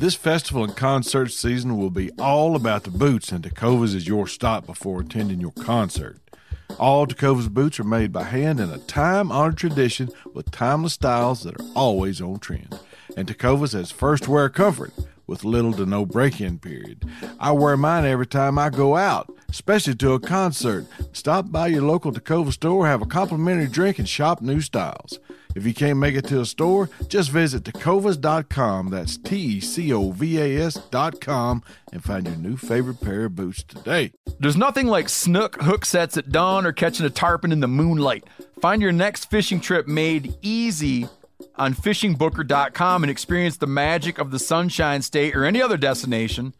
This 0.00 0.14
festival 0.14 0.64
and 0.64 0.74
concert 0.74 1.30
season 1.30 1.76
will 1.76 1.90
be 1.90 2.10
all 2.12 2.56
about 2.56 2.84
the 2.84 2.90
boots, 2.90 3.32
and 3.32 3.44
Tecovas 3.44 3.94
is 3.94 4.08
your 4.08 4.26
stop 4.26 4.64
before 4.64 5.02
attending 5.02 5.42
your 5.42 5.52
concert. 5.52 6.18
All 6.78 7.06
Tecovas 7.06 7.50
boots 7.50 7.78
are 7.78 7.84
made 7.84 8.10
by 8.10 8.22
hand 8.22 8.60
in 8.60 8.70
a 8.70 8.78
time 8.78 9.30
honored 9.30 9.58
tradition 9.58 10.08
with 10.32 10.50
timeless 10.50 10.94
styles 10.94 11.42
that 11.42 11.60
are 11.60 11.66
always 11.74 12.18
on 12.18 12.38
trend. 12.38 12.80
And 13.14 13.28
Tecovas 13.28 13.74
has 13.74 13.90
first 13.90 14.26
wear 14.26 14.48
comfort 14.48 14.94
with 15.26 15.44
little 15.44 15.74
to 15.74 15.84
no 15.84 16.06
break 16.06 16.40
in 16.40 16.58
period. 16.58 17.04
I 17.38 17.52
wear 17.52 17.76
mine 17.76 18.06
every 18.06 18.26
time 18.26 18.58
I 18.58 18.70
go 18.70 18.96
out, 18.96 19.30
especially 19.50 19.96
to 19.96 20.14
a 20.14 20.18
concert. 20.18 20.86
Stop 21.12 21.52
by 21.52 21.66
your 21.66 21.82
local 21.82 22.10
Tecova 22.10 22.54
store, 22.54 22.86
have 22.86 23.02
a 23.02 23.06
complimentary 23.06 23.68
drink, 23.68 23.98
and 23.98 24.08
shop 24.08 24.40
new 24.40 24.62
styles. 24.62 25.18
If 25.54 25.66
you 25.66 25.74
can't 25.74 25.98
make 25.98 26.14
it 26.14 26.26
to 26.28 26.40
a 26.40 26.46
store, 26.46 26.88
just 27.08 27.30
visit 27.30 27.64
tecovas.com. 27.64 28.90
That's 28.90 29.16
T 29.16 29.36
E 29.36 29.60
C 29.60 29.92
O 29.92 30.10
V 30.10 30.38
A 30.38 30.66
S.com 30.66 31.62
and 31.92 32.04
find 32.04 32.26
your 32.26 32.36
new 32.36 32.56
favorite 32.56 33.00
pair 33.00 33.24
of 33.24 33.34
boots 33.34 33.62
today. 33.62 34.12
There's 34.38 34.56
nothing 34.56 34.86
like 34.86 35.08
snook 35.08 35.60
hook 35.60 35.84
sets 35.84 36.16
at 36.16 36.30
dawn 36.30 36.66
or 36.66 36.72
catching 36.72 37.06
a 37.06 37.10
tarpon 37.10 37.52
in 37.52 37.60
the 37.60 37.68
moonlight. 37.68 38.24
Find 38.60 38.80
your 38.80 38.92
next 38.92 39.30
fishing 39.30 39.60
trip 39.60 39.88
made 39.88 40.34
easy 40.42 41.08
on 41.56 41.74
fishingbooker.com 41.74 43.02
and 43.02 43.10
experience 43.10 43.56
the 43.56 43.66
magic 43.66 44.18
of 44.18 44.30
the 44.30 44.38
Sunshine 44.38 45.02
State 45.02 45.34
or 45.34 45.44
any 45.44 45.60
other 45.60 45.76
destination 45.76 46.54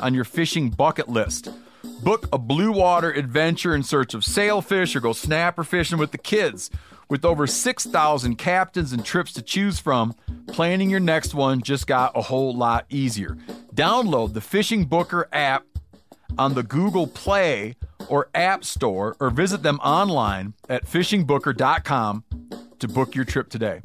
on 0.00 0.14
your 0.14 0.24
fishing 0.24 0.70
bucket 0.70 1.08
list. 1.08 1.48
Book 2.02 2.28
a 2.32 2.38
blue 2.38 2.72
water 2.72 3.10
adventure 3.10 3.74
in 3.74 3.82
search 3.82 4.14
of 4.14 4.24
sailfish 4.24 4.96
or 4.96 5.00
go 5.00 5.12
snapper 5.12 5.64
fishing 5.64 5.98
with 5.98 6.12
the 6.12 6.18
kids. 6.18 6.70
With 7.12 7.26
over 7.26 7.46
6,000 7.46 8.36
captains 8.36 8.94
and 8.94 9.04
trips 9.04 9.34
to 9.34 9.42
choose 9.42 9.78
from, 9.78 10.14
planning 10.46 10.88
your 10.88 10.98
next 10.98 11.34
one 11.34 11.60
just 11.60 11.86
got 11.86 12.16
a 12.16 12.22
whole 12.22 12.56
lot 12.56 12.86
easier. 12.88 13.36
Download 13.74 14.32
the 14.32 14.40
Fishing 14.40 14.86
Booker 14.86 15.28
app 15.30 15.66
on 16.38 16.54
the 16.54 16.62
Google 16.62 17.06
Play 17.06 17.76
or 18.08 18.30
App 18.34 18.64
Store 18.64 19.14
or 19.20 19.28
visit 19.28 19.62
them 19.62 19.78
online 19.80 20.54
at 20.70 20.86
fishingbooker.com 20.86 22.24
to 22.78 22.88
book 22.88 23.14
your 23.14 23.26
trip 23.26 23.50
today. 23.50 23.82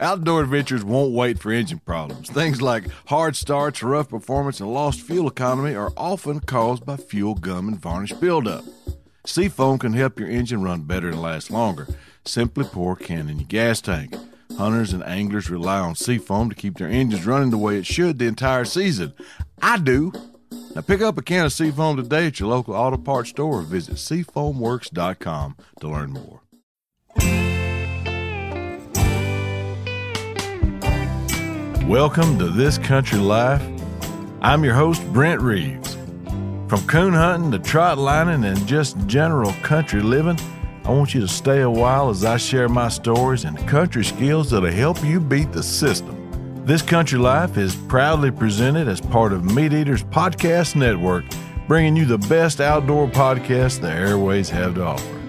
Outdoor 0.00 0.42
adventures 0.42 0.82
won't 0.82 1.14
wait 1.14 1.38
for 1.38 1.52
engine 1.52 1.78
problems. 1.78 2.28
Things 2.28 2.60
like 2.60 2.88
hard 3.06 3.36
starts, 3.36 3.84
rough 3.84 4.08
performance, 4.08 4.58
and 4.58 4.74
lost 4.74 5.00
fuel 5.00 5.28
economy 5.28 5.76
are 5.76 5.92
often 5.96 6.40
caused 6.40 6.84
by 6.84 6.96
fuel 6.96 7.36
gum 7.36 7.68
and 7.68 7.78
varnish 7.78 8.12
buildup. 8.14 8.64
Seafoam 9.26 9.78
can 9.78 9.92
help 9.92 10.20
your 10.20 10.28
engine 10.28 10.62
run 10.62 10.82
better 10.82 11.08
and 11.08 11.20
last 11.20 11.50
longer. 11.50 11.88
Simply 12.24 12.64
pour 12.64 12.92
a 12.92 12.96
can 12.96 13.28
in 13.28 13.40
your 13.40 13.48
gas 13.48 13.80
tank. 13.80 14.14
Hunters 14.56 14.92
and 14.92 15.02
anglers 15.02 15.50
rely 15.50 15.80
on 15.80 15.96
Seafoam 15.96 16.48
to 16.48 16.54
keep 16.54 16.78
their 16.78 16.88
engines 16.88 17.26
running 17.26 17.50
the 17.50 17.58
way 17.58 17.76
it 17.76 17.86
should 17.86 18.18
the 18.18 18.26
entire 18.26 18.64
season. 18.64 19.12
I 19.60 19.78
do. 19.78 20.12
Now 20.74 20.80
pick 20.80 21.00
up 21.00 21.18
a 21.18 21.22
can 21.22 21.46
of 21.46 21.52
Seafoam 21.52 21.96
today 21.96 22.28
at 22.28 22.38
your 22.38 22.48
local 22.48 22.74
auto 22.74 22.96
parts 22.96 23.30
store 23.30 23.60
or 23.60 23.62
visit 23.62 23.96
seafoamworks.com 23.96 25.56
to 25.80 25.88
learn 25.88 26.12
more. 26.12 26.42
Welcome 31.88 32.38
to 32.38 32.48
This 32.48 32.78
Country 32.78 33.18
Life. 33.18 33.62
I'm 34.40 34.64
your 34.64 34.74
host, 34.74 35.04
Brent 35.12 35.40
Reeves. 35.40 35.95
From 36.68 36.84
coon 36.88 37.14
hunting 37.14 37.52
to 37.52 37.60
trot 37.60 37.96
lining 37.96 38.44
and 38.44 38.66
just 38.66 38.98
general 39.06 39.52
country 39.62 40.02
living, 40.02 40.36
I 40.84 40.90
want 40.90 41.14
you 41.14 41.20
to 41.20 41.28
stay 41.28 41.60
a 41.60 41.70
while 41.70 42.10
as 42.10 42.24
I 42.24 42.38
share 42.38 42.68
my 42.68 42.88
stories 42.88 43.44
and 43.44 43.56
country 43.68 44.04
skills 44.04 44.50
that'll 44.50 44.72
help 44.72 45.02
you 45.04 45.20
beat 45.20 45.52
the 45.52 45.62
system. 45.62 46.64
This 46.66 46.82
Country 46.82 47.20
Life 47.20 47.56
is 47.56 47.76
proudly 47.76 48.32
presented 48.32 48.88
as 48.88 49.00
part 49.00 49.32
of 49.32 49.42
MeatEater's 49.42 50.02
Podcast 50.02 50.74
Network, 50.74 51.24
bringing 51.68 51.94
you 51.94 52.04
the 52.04 52.18
best 52.18 52.60
outdoor 52.60 53.06
podcast 53.06 53.80
the 53.80 53.90
airways 53.90 54.50
have 54.50 54.74
to 54.74 54.86
offer. 54.86 55.22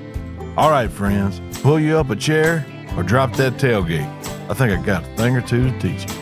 All 0.58 0.72
right, 0.72 0.90
friends, 0.90 1.40
pull 1.60 1.80
you 1.80 1.98
up 1.98 2.10
a 2.10 2.16
chair 2.16 2.66
or 2.96 3.04
drop 3.04 3.36
that 3.36 3.54
tailgate. 3.54 4.10
I 4.50 4.56
think 4.56 4.72
I 4.72 4.84
got 4.84 5.04
a 5.04 5.16
thing 5.16 5.38
or 5.38 5.42
two 5.42 5.72
to 5.72 5.80
teach 5.80 6.12
you. 6.12 6.17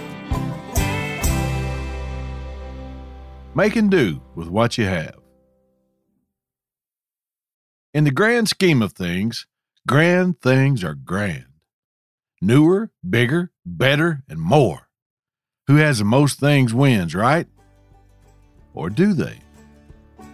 Make 3.56 3.78
and 3.78 3.90
do 3.90 4.22
with 4.36 4.50
what 4.50 4.78
you 4.78 4.84
have. 4.84 5.16
In 7.94 8.04
the 8.04 8.12
grand 8.12 8.50
scheme 8.50 8.82
of 8.82 8.92
things, 8.92 9.48
grand 9.88 10.42
things 10.42 10.84
are 10.84 10.94
grand. 10.94 11.46
Newer, 12.42 12.92
bigger, 13.10 13.54
better, 13.66 14.24
and 14.28 14.42
more. 14.42 14.90
Who 15.68 15.78
has 15.78 16.00
the 16.00 16.04
most 16.04 16.38
things 16.38 16.74
wins, 16.74 17.16
right? 17.16 17.48
Or 18.74 18.90
do 18.90 19.14
they? 19.14 19.40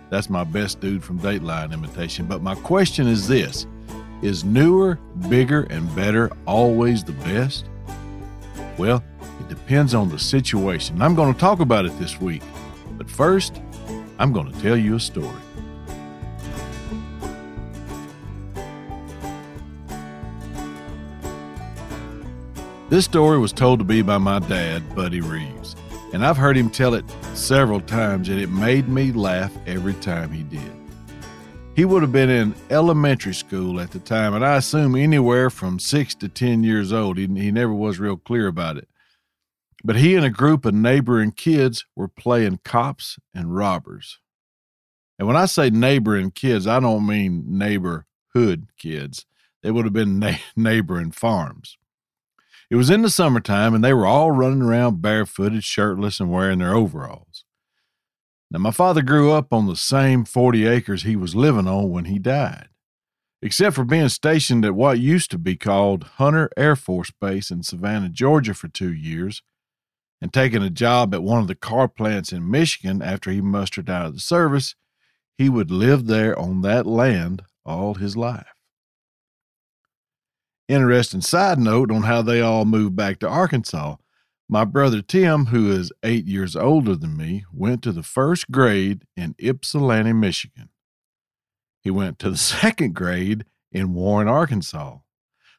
That's 0.09 0.31
my 0.31 0.43
best 0.43 0.79
dude 0.79 1.03
from 1.03 1.19
Dateline 1.19 1.73
imitation. 1.73 2.25
But 2.25 2.41
my 2.41 2.55
question 2.55 3.07
is 3.07 3.27
this 3.27 3.67
Is 4.23 4.43
newer, 4.43 4.97
bigger, 5.29 5.67
and 5.69 5.95
better 5.95 6.31
always 6.47 7.03
the 7.03 7.11
best? 7.11 7.65
Well, 8.79 9.03
it 9.39 9.47
depends 9.47 9.93
on 9.93 10.09
the 10.09 10.17
situation. 10.17 11.03
I'm 11.03 11.13
going 11.13 11.35
to 11.35 11.39
talk 11.39 11.59
about 11.59 11.85
it 11.85 11.97
this 11.99 12.19
week. 12.19 12.41
But 13.01 13.09
first, 13.09 13.59
I'm 14.19 14.31
going 14.31 14.51
to 14.51 14.61
tell 14.61 14.77
you 14.77 14.97
a 14.97 14.99
story. 14.99 15.27
This 22.89 23.05
story 23.05 23.39
was 23.39 23.53
told 23.53 23.79
to 23.79 23.85
me 23.85 24.03
by 24.03 24.19
my 24.19 24.37
dad, 24.37 24.95
Buddy 24.95 25.19
Reeves, 25.19 25.75
and 26.13 26.23
I've 26.23 26.37
heard 26.37 26.55
him 26.55 26.69
tell 26.69 26.93
it 26.93 27.03
several 27.33 27.81
times, 27.81 28.29
and 28.29 28.39
it 28.39 28.51
made 28.51 28.87
me 28.87 29.11
laugh 29.11 29.51
every 29.65 29.95
time 29.95 30.31
he 30.31 30.43
did. 30.43 30.71
He 31.75 31.85
would 31.85 32.03
have 32.03 32.11
been 32.11 32.29
in 32.29 32.53
elementary 32.69 33.33
school 33.33 33.79
at 33.79 33.89
the 33.89 33.99
time, 33.99 34.35
and 34.35 34.45
I 34.45 34.57
assume 34.57 34.95
anywhere 34.95 35.49
from 35.49 35.79
six 35.79 36.13
to 36.13 36.29
10 36.29 36.63
years 36.63 36.93
old. 36.93 37.17
He, 37.17 37.25
he 37.25 37.49
never 37.49 37.73
was 37.73 37.97
real 37.97 38.17
clear 38.17 38.45
about 38.45 38.77
it. 38.77 38.87
But 39.83 39.95
he 39.95 40.15
and 40.15 40.25
a 40.25 40.29
group 40.29 40.65
of 40.65 40.73
neighboring 40.73 41.31
kids 41.31 41.85
were 41.95 42.07
playing 42.07 42.59
cops 42.63 43.17
and 43.33 43.55
robbers. 43.55 44.19
And 45.17 45.27
when 45.27 45.37
I 45.37 45.45
say 45.45 45.69
neighboring 45.69 46.31
kids, 46.31 46.67
I 46.67 46.79
don't 46.79 47.05
mean 47.05 47.43
neighborhood 47.47 48.67
kids. 48.77 49.25
They 49.63 49.71
would 49.71 49.85
have 49.85 49.93
been 49.93 50.19
na- 50.19 50.37
neighboring 50.55 51.11
farms. 51.11 51.77
It 52.69 52.75
was 52.75 52.89
in 52.89 53.01
the 53.01 53.09
summertime, 53.09 53.73
and 53.73 53.83
they 53.83 53.93
were 53.93 54.05
all 54.05 54.31
running 54.31 54.61
around 54.61 55.01
barefooted, 55.01 55.63
shirtless, 55.63 56.19
and 56.19 56.31
wearing 56.31 56.59
their 56.59 56.73
overalls. 56.73 57.43
Now, 58.49 58.59
my 58.59 58.71
father 58.71 59.01
grew 59.01 59.31
up 59.31 59.51
on 59.53 59.67
the 59.67 59.75
same 59.75 60.25
40 60.25 60.65
acres 60.67 61.03
he 61.03 61.15
was 61.15 61.35
living 61.35 61.67
on 61.67 61.89
when 61.89 62.05
he 62.05 62.17
died. 62.17 62.69
Except 63.41 63.75
for 63.75 63.83
being 63.83 64.09
stationed 64.09 64.63
at 64.65 64.75
what 64.75 64.99
used 64.99 65.31
to 65.31 65.37
be 65.37 65.55
called 65.55 66.03
Hunter 66.15 66.49
Air 66.55 66.75
Force 66.75 67.11
Base 67.11 67.49
in 67.49 67.63
Savannah, 67.63 68.09
Georgia 68.09 68.53
for 68.53 68.67
two 68.67 68.93
years, 68.93 69.41
and 70.21 70.31
taking 70.31 70.61
a 70.61 70.69
job 70.69 71.13
at 71.15 71.23
one 71.23 71.41
of 71.41 71.47
the 71.47 71.55
car 71.55 71.87
plants 71.87 72.31
in 72.31 72.49
Michigan 72.49 73.01
after 73.01 73.31
he 73.31 73.41
mustered 73.41 73.89
out 73.89 74.05
of 74.05 74.13
the 74.13 74.19
service, 74.19 74.75
he 75.37 75.49
would 75.49 75.71
live 75.71 76.05
there 76.05 76.37
on 76.37 76.61
that 76.61 76.85
land 76.85 77.41
all 77.65 77.95
his 77.95 78.15
life. 78.15 78.53
Interesting 80.67 81.21
side 81.21 81.59
note 81.59 81.91
on 81.91 82.03
how 82.03 82.21
they 82.21 82.39
all 82.39 82.65
moved 82.65 82.95
back 82.95 83.19
to 83.19 83.27
Arkansas. 83.27 83.95
My 84.47 84.63
brother 84.63 85.01
Tim, 85.01 85.47
who 85.47 85.71
is 85.71 85.91
eight 86.03 86.25
years 86.25 86.55
older 86.55 86.95
than 86.95 87.17
me, 87.17 87.45
went 87.51 87.81
to 87.83 87.91
the 87.91 88.03
first 88.03 88.51
grade 88.51 89.05
in 89.17 89.35
Ypsilanti, 89.39 90.13
Michigan. 90.13 90.69
He 91.81 91.89
went 91.89 92.19
to 92.19 92.29
the 92.29 92.37
second 92.61 92.93
grade 92.93 93.45
in 93.71 93.93
Warren, 93.93 94.27
Arkansas, 94.27 94.97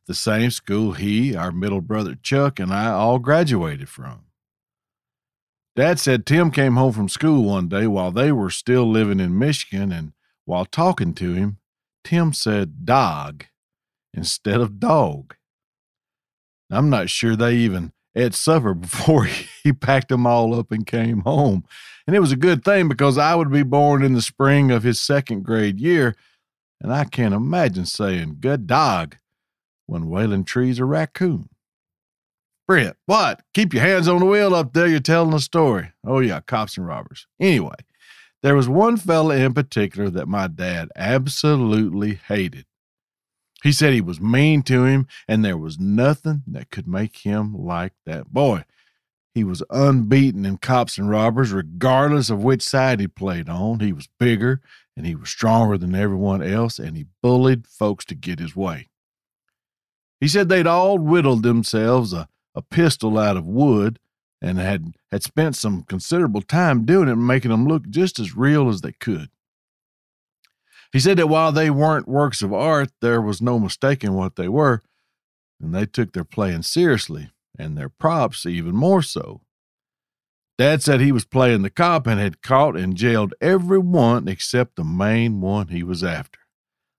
the 0.06 0.15
same 0.15 0.50
school 0.50 0.93
he, 0.93 1.34
our 1.34 1.53
middle 1.53 1.81
brother 1.81 2.15
Chuck, 2.15 2.61
and 2.61 2.73
I 2.73 2.91
all 2.91 3.19
graduated 3.19 3.88
from. 3.88 4.26
Dad 5.74 5.98
said 5.98 6.26
Tim 6.26 6.50
came 6.50 6.76
home 6.76 6.92
from 6.92 7.08
school 7.08 7.44
one 7.44 7.69
day 7.69 7.86
while 7.86 8.10
they 8.10 8.30
were 8.30 8.50
still 8.50 8.84
living 8.84 9.20
in 9.20 9.38
Michigan, 9.38 9.90
and 9.90 10.12
while 10.44 10.66
talking 10.66 11.14
to 11.14 11.32
him, 11.32 11.58
Tim 12.04 12.34
said 12.34 12.84
dog 12.84 13.46
instead 14.12 14.60
of 14.60 14.78
dog. 14.78 15.34
I'm 16.70 16.90
not 16.90 17.08
sure 17.08 17.36
they 17.36 17.54
even 17.56 17.92
ate 18.14 18.34
supper 18.34 18.74
before 18.74 19.24
he 19.24 19.72
packed 19.72 20.08
them 20.08 20.26
all 20.26 20.54
up 20.58 20.70
and 20.70 20.86
came 20.86 21.20
home. 21.20 21.64
And 22.06 22.14
it 22.14 22.20
was 22.20 22.32
a 22.32 22.36
good 22.36 22.64
thing 22.64 22.88
because 22.88 23.16
I 23.16 23.34
would 23.34 23.50
be 23.50 23.62
born 23.62 24.02
in 24.02 24.12
the 24.12 24.22
spring 24.22 24.70
of 24.70 24.82
his 24.82 25.00
second 25.00 25.42
grade 25.42 25.80
year, 25.80 26.16
and 26.80 26.92
I 26.92 27.04
can't 27.04 27.34
imagine 27.34 27.86
saying 27.86 28.38
good 28.40 28.66
dog 28.66 29.16
when 29.86 30.04
Waylon 30.04 30.44
trees 30.44 30.78
a 30.78 30.84
raccoon. 30.84 31.48
Brent, 32.67 32.97
what? 33.06 33.43
Keep 33.55 33.75
your 33.75 33.82
hands 33.82 34.09
on 34.09 34.20
the 34.20 34.26
wheel 34.26 34.55
up 34.55 34.73
there. 34.73 34.87
You're 34.87 35.00
telling 35.00 35.35
a 35.35 35.41
story. 35.41 35.93
Oh, 36.06 36.20
yeah, 36.20 36.41
cops 36.41 36.76
and 36.76 36.87
robbers. 36.87 37.26
Anyway, 37.41 37.75
there 38.43 38.55
was 38.55 38.69
one 38.69 38.97
fella 38.97 39.37
in 39.37 39.53
particular 39.53 40.11
that 40.11 40.29
my 40.29 40.47
dad 40.47 40.91
absolutely 40.97 42.14
hated. 42.14 42.67
He 43.62 43.73
said 43.73 43.93
he 43.93 44.00
was 44.00 44.20
mean 44.20 44.62
to 44.64 44.85
him, 44.85 45.06
and 45.29 45.44
there 45.44 45.56
was 45.56 45.79
nothing 45.79 46.43
that 46.49 46.70
could 46.70 46.88
make 46.88 47.19
him 47.19 47.55
like 47.55 47.93
that 48.06 48.32
boy. 48.32 48.65
He 49.35 49.44
was 49.44 49.62
unbeaten 49.70 50.44
in 50.44 50.58
cops 50.58 50.99
and 50.99 51.08
robbers, 51.08 51.53
regardless 51.53 52.29
of 52.29 52.43
which 52.43 52.62
side 52.62 53.00
he 53.00 53.08
played 53.08 53.49
on. 53.49 53.81
He 53.81 53.93
was 53.93 54.08
bigger 54.19 54.61
and 54.97 55.06
he 55.06 55.15
was 55.15 55.31
stronger 55.31 55.79
than 55.79 55.94
everyone 55.94 56.43
else, 56.43 56.79
and 56.79 56.97
he 56.97 57.06
bullied 57.23 57.67
folks 57.67 58.05
to 58.06 58.15
get 58.15 58.38
his 58.38 58.55
way. 58.55 58.88
He 60.20 60.29
said 60.29 60.49
they'd 60.49 60.67
all 60.67 60.99
whittled 60.99 61.43
themselves 61.43 62.12
a, 62.12 62.29
a 62.54 62.62
pistol 62.62 63.19
out 63.19 63.37
of 63.37 63.46
wood 63.46 63.99
and 64.40 64.58
had, 64.58 64.94
had 65.10 65.22
spent 65.22 65.56
some 65.56 65.82
considerable 65.82 66.43
time 66.43 66.84
doing 66.84 67.08
it, 67.08 67.16
making 67.16 67.50
them 67.50 67.66
look 67.66 67.88
just 67.88 68.19
as 68.19 68.37
real 68.37 68.69
as 68.69 68.81
they 68.81 68.93
could. 68.93 69.28
He 70.93 71.00
said 71.00 71.16
that 71.16 71.28
while 71.28 71.52
they 71.52 71.70
weren't 71.70 72.06
works 72.06 72.43
of 72.43 72.52
art, 72.52 72.90
there 73.00 73.22
was 73.22 73.40
no 73.40 73.58
mistaking 73.58 74.12
what 74.12 74.37
they 74.37 74.49
were, 74.49 74.82
and 75.60 75.75
they 75.75 75.87
took 75.87 76.12
their 76.12 76.25
playing 76.25 76.62
seriously, 76.62 77.31
and 77.58 77.78
their 77.78 77.88
props 77.88 78.44
even 78.44 78.75
more 78.75 79.02
so. 79.02 79.40
Dad 80.58 80.82
said 80.82 81.00
he 81.00 81.12
was 81.12 81.25
playing 81.25 81.62
the 81.62 81.70
cop 81.70 82.06
and 82.06 82.20
had 82.20 82.43
caught 82.43 82.76
and 82.76 82.94
jailed 82.94 83.32
every 83.40 83.78
one 83.78 84.28
except 84.28 84.76
the 84.76 84.84
main 84.84 85.40
one 85.40 85.69
he 85.69 85.82
was 85.82 86.05
after, 86.05 86.40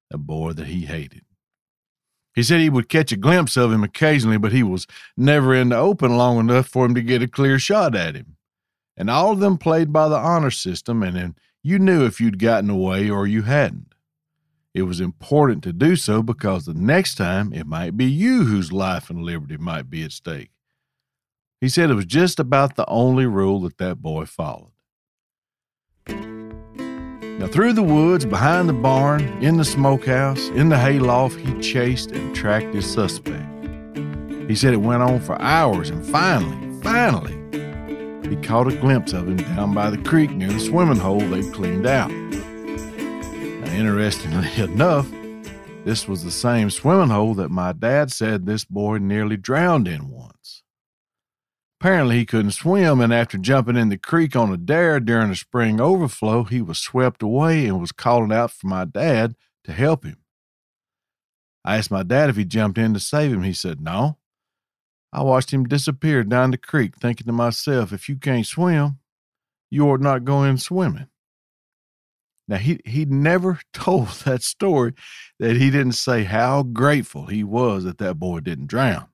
the 0.10 0.18
boy 0.18 0.54
that 0.54 0.68
he 0.68 0.86
hated. 0.86 1.22
He 2.34 2.44
said 2.44 2.60
he 2.60 2.70
would 2.70 2.90
catch 2.90 3.12
a 3.12 3.18
glimpse 3.18 3.56
of 3.58 3.72
him 3.72 3.84
occasionally, 3.84 4.38
but 4.38 4.52
he 4.52 4.64
was 4.64 4.88
never 5.16 5.54
in 5.54 5.70
the 5.70 5.78
open 5.78 6.18
long 6.18 6.40
enough 6.40 6.68
for 6.68 6.86
him 6.86 6.96
to 6.96 7.02
get 7.02 7.22
a 7.22 7.28
clear 7.28 7.60
shot 7.60 7.96
at 7.96 8.16
him. 8.16 8.38
And 8.98 9.10
all 9.10 9.32
of 9.32 9.40
them 9.40 9.58
played 9.58 9.94
by 9.94 10.08
the 10.08 10.18
honor 10.18 10.52
system, 10.52 11.04
and 11.04 11.16
then 11.16 11.36
you 11.62 11.80
knew 11.80 12.06
if 12.06 12.20
you'd 12.20 12.40
gotten 12.40 12.70
away 12.70 13.10
or 13.10 13.28
you 13.28 13.44
hadn't. 13.44 13.94
It 14.74 14.84
was 14.84 15.00
important 15.00 15.64
to 15.64 15.74
do 15.74 15.96
so 15.96 16.24
because 16.24 16.66
the 16.66 16.74
next 16.74 17.16
time 17.16 17.54
it 17.54 17.68
might 17.68 17.96
be 17.96 18.06
you 18.06 18.46
whose 18.46 18.72
life 18.72 19.10
and 19.10 19.22
liberty 19.22 19.58
might 19.58 19.90
be 19.90 20.04
at 20.04 20.12
stake. 20.12 20.50
He 21.62 21.70
said 21.70 21.90
it 21.90 21.96
was 21.96 22.06
just 22.06 22.40
about 22.40 22.76
the 22.76 22.90
only 22.90 23.26
rule 23.26 23.62
that 23.62 23.78
that 23.78 24.02
boy 24.02 24.26
followed. 24.26 24.73
Now, 27.40 27.48
through 27.48 27.74
the 27.74 27.84
woods, 27.84 28.26
behind 28.26 28.70
the 28.70 28.74
barn, 28.74 29.22
in 29.42 29.58
the 29.58 29.66
smokehouse, 29.66 30.50
in 30.50 30.70
the 30.70 30.78
hayloft, 30.78 31.40
he 31.40 31.60
chased 31.62 32.12
and 32.12 32.36
tracked 32.36 32.74
his 32.76 32.92
suspect. 32.92 33.44
He 34.48 34.56
said 34.56 34.74
it 34.74 34.78
went 34.78 35.02
on 35.02 35.20
for 35.20 35.42
hours, 35.42 35.90
and 35.90 36.06
finally, 36.06 36.82
finally, 36.82 37.34
he 38.30 38.36
caught 38.38 38.72
a 38.72 38.76
glimpse 38.76 39.14
of 39.14 39.28
him 39.28 39.38
down 39.38 39.74
by 39.74 39.90
the 39.90 39.98
creek 39.98 40.30
near 40.32 40.52
the 40.52 40.60
swimming 40.60 40.98
hole 40.98 41.20
they'd 41.20 41.52
cleaned 41.54 41.88
out. 41.88 42.12
Now, 42.12 43.74
interestingly 43.74 44.50
enough, 44.64 45.10
this 45.86 46.08
was 46.08 46.24
the 46.24 46.32
same 46.32 46.70
swimming 46.70 47.10
hole 47.10 47.34
that 47.34 47.50
my 47.50 47.74
dad 47.74 48.12
said 48.12 48.46
this 48.46 48.64
boy 48.64 49.00
nearly 49.00 49.38
drowned 49.38 49.88
in 49.88 50.10
once. 50.10 50.33
Apparently, 51.84 52.20
he 52.20 52.26
couldn't 52.26 52.52
swim, 52.52 53.02
and 53.02 53.14
after 53.14 53.38
jumping 53.38 53.76
in 53.76 53.90
the 53.90 53.98
creek 53.98 54.38
on 54.38 54.54
a 54.54 54.56
dare 54.56 55.02
during 55.02 55.30
a 55.30 55.36
spring 55.36 55.82
overflow, 55.82 56.46
he 56.46 56.62
was 56.62 56.80
swept 56.80 57.22
away 57.22 57.66
and 57.66 57.82
was 57.82 57.92
calling 57.92 58.32
out 58.32 58.52
for 58.52 58.68
my 58.68 58.86
dad 58.86 59.36
to 59.66 59.74
help 59.74 60.06
him. 60.06 60.16
I 61.66 61.76
asked 61.76 61.92
my 61.92 62.04
dad 62.04 62.30
if 62.30 62.38
he 62.38 62.46
jumped 62.46 62.78
in 62.78 62.94
to 62.94 63.02
save 63.02 63.34
him. 63.34 63.44
He 63.44 63.52
said, 63.52 63.82
No. 63.82 64.18
I 65.12 65.24
watched 65.24 65.52
him 65.52 65.66
disappear 65.66 66.24
down 66.24 66.52
the 66.52 66.58
creek, 66.58 66.96
thinking 66.96 67.28
to 67.28 67.34
myself, 67.34 67.92
if 67.92 68.08
you 68.08 68.16
can't 68.16 68.48
swim, 68.48 69.00
you 69.70 69.86
ought 69.90 70.00
not 70.00 70.24
go 70.24 70.46
in 70.46 70.60
swimming. 70.60 71.08
Now, 72.48 72.60
he, 72.60 72.80
he 72.86 73.04
never 73.04 73.60
told 73.74 74.08
that 74.24 74.42
story 74.42 74.94
that 75.38 75.58
he 75.58 75.70
didn't 75.70 75.96
say 75.96 76.24
how 76.24 76.64
grateful 76.64 77.26
he 77.26 77.44
was 77.44 77.84
that 77.84 77.98
that 77.98 78.20
boy 78.20 78.40
didn't 78.40 78.68
drown. 78.68 79.10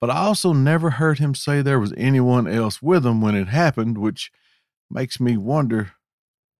But 0.00 0.10
I 0.10 0.18
also 0.18 0.52
never 0.52 0.90
heard 0.90 1.18
him 1.18 1.34
say 1.34 1.60
there 1.60 1.80
was 1.80 1.92
anyone 1.96 2.46
else 2.46 2.80
with 2.80 3.04
him 3.04 3.20
when 3.20 3.34
it 3.34 3.48
happened, 3.48 3.98
which 3.98 4.30
makes 4.90 5.18
me 5.18 5.36
wonder 5.36 5.92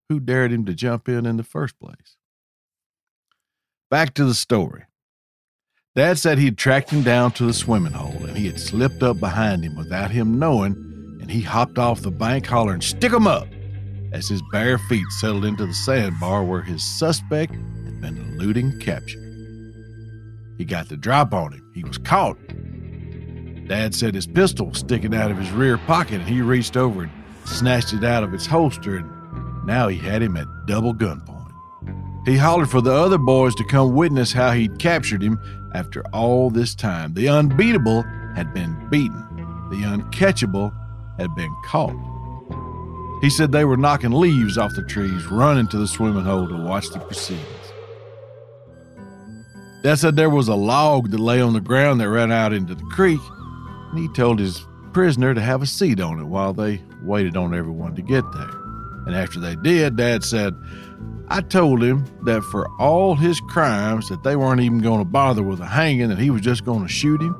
who 0.08 0.18
dared 0.18 0.52
him 0.52 0.64
to 0.66 0.74
jump 0.74 1.08
in 1.08 1.26
in 1.26 1.36
the 1.36 1.44
first 1.44 1.78
place. 1.78 2.16
Back 3.90 4.14
to 4.14 4.24
the 4.24 4.34
story. 4.34 4.84
Dad 5.94 6.18
said 6.18 6.38
he'd 6.38 6.58
tracked 6.58 6.90
him 6.90 7.02
down 7.02 7.32
to 7.32 7.46
the 7.46 7.52
swimming 7.52 7.92
hole 7.92 8.24
and 8.24 8.36
he 8.36 8.46
had 8.46 8.60
slipped 8.60 9.02
up 9.02 9.18
behind 9.18 9.64
him 9.64 9.76
without 9.76 10.10
him 10.10 10.38
knowing, 10.38 10.72
and 11.20 11.30
he 11.30 11.40
hopped 11.40 11.78
off 11.78 12.00
the 12.00 12.10
bank 12.10 12.46
hollering, 12.46 12.80
Stick 12.80 13.12
'em 13.12 13.26
up! 13.26 13.48
as 14.12 14.28
his 14.28 14.42
bare 14.50 14.78
feet 14.78 15.06
settled 15.20 15.44
into 15.44 15.66
the 15.66 15.74
sandbar 15.74 16.42
where 16.44 16.62
his 16.62 16.82
suspect 16.98 17.52
had 17.52 18.00
been 18.00 18.16
eluding 18.16 18.78
capture. 18.80 19.20
He 20.56 20.64
got 20.64 20.88
the 20.88 20.96
drop 20.96 21.34
on 21.34 21.52
him. 21.52 21.70
He 21.74 21.84
was 21.84 21.98
caught 21.98 22.38
Dad 23.68 23.94
said 23.94 24.14
his 24.14 24.26
pistol 24.26 24.68
was 24.68 24.78
sticking 24.78 25.14
out 25.14 25.30
of 25.30 25.36
his 25.36 25.50
rear 25.50 25.76
pocket, 25.76 26.20
and 26.20 26.28
he 26.28 26.40
reached 26.40 26.76
over 26.76 27.02
and 27.02 27.12
snatched 27.44 27.92
it 27.92 28.02
out 28.02 28.24
of 28.24 28.32
its 28.32 28.46
holster, 28.46 28.96
and 28.96 29.66
now 29.66 29.88
he 29.88 29.98
had 29.98 30.22
him 30.22 30.36
at 30.38 30.46
double 30.66 30.94
gunpoint. 30.94 31.52
He 32.26 32.36
hollered 32.36 32.70
for 32.70 32.80
the 32.80 32.92
other 32.92 33.18
boys 33.18 33.54
to 33.56 33.64
come 33.64 33.94
witness 33.94 34.32
how 34.32 34.52
he'd 34.52 34.78
captured 34.78 35.22
him 35.22 35.38
after 35.74 36.02
all 36.12 36.50
this 36.50 36.74
time. 36.74 37.12
The 37.12 37.28
unbeatable 37.28 38.02
had 38.34 38.54
been 38.54 38.88
beaten, 38.88 39.22
the 39.70 39.82
uncatchable 39.82 40.72
had 41.18 41.34
been 41.34 41.54
caught. 41.64 41.96
He 43.20 43.28
said 43.28 43.52
they 43.52 43.64
were 43.64 43.76
knocking 43.76 44.12
leaves 44.12 44.56
off 44.56 44.74
the 44.74 44.82
trees, 44.82 45.26
running 45.26 45.68
to 45.68 45.78
the 45.78 45.88
swimming 45.88 46.24
hole 46.24 46.48
to 46.48 46.56
watch 46.56 46.88
the 46.88 47.00
proceedings. 47.00 47.44
Dad 49.82 49.98
said 49.98 50.16
there 50.16 50.30
was 50.30 50.48
a 50.48 50.54
log 50.54 51.10
that 51.10 51.20
lay 51.20 51.40
on 51.40 51.52
the 51.52 51.60
ground 51.60 52.00
that 52.00 52.08
ran 52.08 52.32
out 52.32 52.52
into 52.52 52.74
the 52.74 52.84
creek, 52.84 53.20
and 53.90 53.98
he 53.98 54.08
told 54.08 54.38
his 54.38 54.66
prisoner 54.92 55.34
to 55.34 55.40
have 55.40 55.62
a 55.62 55.66
seat 55.66 56.00
on 56.00 56.18
it 56.18 56.24
while 56.24 56.52
they 56.52 56.82
waited 57.02 57.36
on 57.36 57.54
everyone 57.54 57.94
to 57.94 58.02
get 58.02 58.24
there. 58.32 58.50
And 59.06 59.14
after 59.14 59.40
they 59.40 59.56
did, 59.56 59.96
Dad 59.96 60.24
said, 60.24 60.54
I 61.28 61.40
told 61.42 61.82
him 61.82 62.04
that 62.24 62.42
for 62.42 62.68
all 62.78 63.14
his 63.14 63.40
crimes 63.40 64.08
that 64.08 64.22
they 64.22 64.36
weren't 64.36 64.60
even 64.60 64.78
going 64.80 64.98
to 64.98 65.04
bother 65.04 65.42
with 65.42 65.60
a 65.60 65.66
hanging, 65.66 66.08
that 66.08 66.18
he 66.18 66.30
was 66.30 66.40
just 66.40 66.64
going 66.64 66.82
to 66.82 66.88
shoot 66.88 67.20
him 67.20 67.36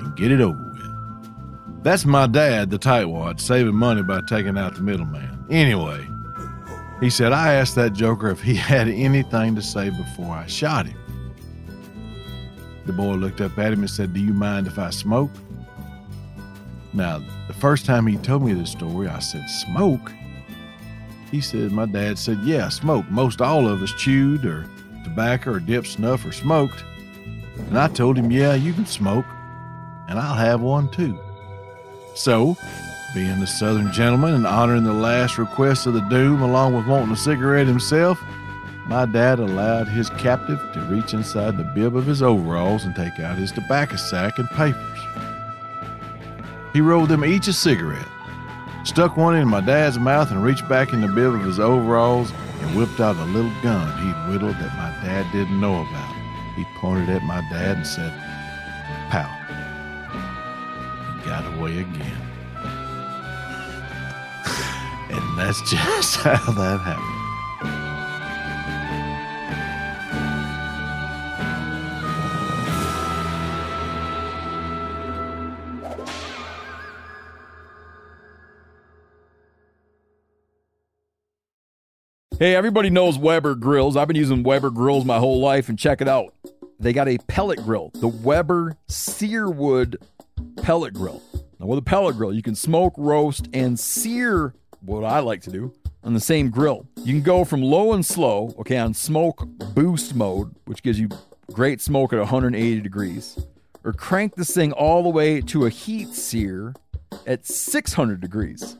and 0.00 0.16
get 0.16 0.30
it 0.30 0.40
over 0.40 0.58
with. 0.58 1.82
That's 1.82 2.04
my 2.04 2.28
dad, 2.28 2.70
the 2.70 2.78
tightwad, 2.78 3.40
saving 3.40 3.74
money 3.74 4.02
by 4.02 4.20
taking 4.28 4.56
out 4.56 4.76
the 4.76 4.82
middleman. 4.82 5.44
Anyway, 5.50 6.06
he 7.00 7.10
said, 7.10 7.32
I 7.32 7.54
asked 7.54 7.74
that 7.74 7.92
joker 7.92 8.30
if 8.30 8.40
he 8.40 8.54
had 8.72 8.88
anything 8.88 9.56
to 9.56 9.62
say 9.62 9.90
before 9.90 10.34
I 10.34 10.46
shot 10.46 10.86
him. 10.86 10.98
The 12.86 12.92
boy 12.92 13.14
looked 13.14 13.40
up 13.40 13.58
at 13.58 13.72
him 13.72 13.80
and 13.80 13.90
said, 13.90 14.12
Do 14.12 14.20
you 14.20 14.32
mind 14.32 14.66
if 14.66 14.78
I 14.78 14.90
smoke? 14.90 15.30
Now, 16.94 17.22
the 17.46 17.54
first 17.54 17.86
time 17.86 18.06
he 18.06 18.16
told 18.18 18.42
me 18.42 18.52
this 18.52 18.70
story, 18.70 19.08
I 19.08 19.18
said, 19.18 19.48
Smoke? 19.48 20.12
He 21.30 21.40
said, 21.40 21.72
My 21.72 21.86
dad 21.86 22.18
said, 22.18 22.40
Yeah, 22.44 22.68
smoke. 22.68 23.08
Most 23.10 23.40
all 23.40 23.66
of 23.66 23.82
us 23.82 23.92
chewed 23.92 24.44
or 24.44 24.66
tobacco 25.04 25.52
or 25.52 25.60
dipped 25.60 25.86
snuff 25.86 26.26
or 26.26 26.32
smoked. 26.32 26.84
And 27.56 27.78
I 27.78 27.88
told 27.88 28.18
him, 28.18 28.30
Yeah, 28.30 28.54
you 28.54 28.72
can 28.74 28.86
smoke, 28.86 29.24
and 30.08 30.18
I'll 30.18 30.34
have 30.34 30.60
one 30.60 30.90
too. 30.90 31.18
So, 32.14 32.56
being 33.14 33.40
the 33.40 33.46
Southern 33.46 33.90
gentleman 33.92 34.34
and 34.34 34.46
honoring 34.46 34.84
the 34.84 34.92
last 34.92 35.38
request 35.38 35.86
of 35.86 35.94
the 35.94 36.00
doom 36.00 36.42
along 36.42 36.74
with 36.74 36.86
wanting 36.86 37.12
a 37.12 37.16
cigarette 37.16 37.66
himself, 37.66 38.20
my 38.86 39.06
dad 39.06 39.38
allowed 39.38 39.88
his 39.88 40.10
captive 40.10 40.58
to 40.74 40.80
reach 40.90 41.14
inside 41.14 41.56
the 41.56 41.64
bib 41.74 41.96
of 41.96 42.04
his 42.04 42.22
overalls 42.22 42.84
and 42.84 42.94
take 42.94 43.18
out 43.20 43.38
his 43.38 43.52
tobacco 43.52 43.96
sack 43.96 44.38
and 44.38 44.48
papers. 44.50 44.91
He 46.72 46.80
rolled 46.80 47.10
them 47.10 47.24
each 47.24 47.48
a 47.48 47.52
cigarette, 47.52 48.08
stuck 48.84 49.16
one 49.16 49.36
in 49.36 49.46
my 49.46 49.60
dad's 49.60 49.98
mouth, 49.98 50.30
and 50.30 50.42
reached 50.42 50.68
back 50.68 50.92
in 50.92 51.00
the 51.00 51.08
bib 51.08 51.34
of 51.34 51.44
his 51.44 51.60
overalls 51.60 52.32
and 52.62 52.76
whipped 52.76 53.00
out 53.00 53.16
a 53.16 53.24
little 53.26 53.52
gun 53.62 53.86
he'd 53.98 54.32
whittled 54.32 54.56
that 54.56 54.74
my 54.76 54.90
dad 55.04 55.30
didn't 55.32 55.60
know 55.60 55.82
about. 55.82 56.14
He 56.56 56.64
pointed 56.76 57.08
at 57.10 57.22
my 57.22 57.40
dad 57.50 57.76
and 57.78 57.86
said, 57.86 58.12
Pow. 59.10 59.28
He 61.18 61.24
got 61.28 61.44
away 61.54 61.78
again. 61.78 61.94
and 65.10 65.38
that's 65.38 65.60
just 65.70 66.16
how 66.16 66.52
that 66.52 66.80
happened. 66.80 67.11
Hey, 82.42 82.56
everybody 82.56 82.90
knows 82.90 83.18
Weber 83.18 83.54
grills. 83.54 83.96
I've 83.96 84.08
been 84.08 84.16
using 84.16 84.42
Weber 84.42 84.70
grills 84.70 85.04
my 85.04 85.20
whole 85.20 85.40
life, 85.40 85.68
and 85.68 85.78
check 85.78 86.00
it 86.00 86.08
out. 86.08 86.34
They 86.80 86.92
got 86.92 87.06
a 87.06 87.18
pellet 87.28 87.62
grill, 87.62 87.92
the 87.94 88.08
Weber 88.08 88.76
Searwood 88.88 89.94
pellet 90.56 90.92
grill. 90.92 91.22
Now, 91.60 91.66
with 91.66 91.78
a 91.78 91.82
pellet 91.82 92.16
grill, 92.16 92.32
you 92.32 92.42
can 92.42 92.56
smoke, 92.56 92.94
roast, 92.96 93.48
and 93.52 93.78
sear 93.78 94.54
what 94.80 95.04
I 95.04 95.20
like 95.20 95.42
to 95.42 95.52
do 95.52 95.72
on 96.02 96.14
the 96.14 96.20
same 96.20 96.50
grill. 96.50 96.84
You 96.96 97.14
can 97.14 97.22
go 97.22 97.44
from 97.44 97.62
low 97.62 97.92
and 97.92 98.04
slow, 98.04 98.52
okay, 98.58 98.76
on 98.76 98.92
smoke 98.92 99.46
boost 99.72 100.16
mode, 100.16 100.52
which 100.64 100.82
gives 100.82 100.98
you 100.98 101.10
great 101.52 101.80
smoke 101.80 102.12
at 102.12 102.18
180 102.18 102.80
degrees, 102.80 103.38
or 103.84 103.92
crank 103.92 104.34
this 104.34 104.52
thing 104.52 104.72
all 104.72 105.04
the 105.04 105.10
way 105.10 105.40
to 105.42 105.66
a 105.66 105.70
heat 105.70 106.12
sear 106.12 106.74
at 107.24 107.46
600 107.46 108.20
degrees. 108.20 108.78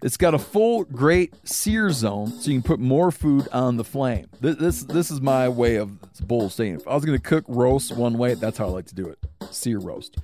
It's 0.00 0.16
got 0.16 0.32
a 0.32 0.38
full 0.38 0.84
great 0.84 1.34
sear 1.44 1.90
zone, 1.90 2.28
so 2.28 2.50
you 2.50 2.60
can 2.60 2.62
put 2.62 2.78
more 2.78 3.10
food 3.10 3.48
on 3.52 3.76
the 3.76 3.84
flame. 3.84 4.28
This 4.40 4.56
this, 4.56 4.82
this 4.84 5.10
is 5.10 5.20
my 5.20 5.48
way 5.48 5.76
of 5.76 5.90
bull 6.26 6.50
saying. 6.50 6.74
If 6.76 6.88
I 6.88 6.94
was 6.94 7.04
going 7.04 7.18
to 7.18 7.22
cook 7.24 7.44
roast 7.48 7.96
one 7.96 8.16
way, 8.16 8.34
that's 8.34 8.58
how 8.58 8.66
I 8.66 8.70
like 8.70 8.86
to 8.86 8.94
do 8.94 9.06
it: 9.06 9.18
sear 9.50 9.78
roast. 9.78 10.18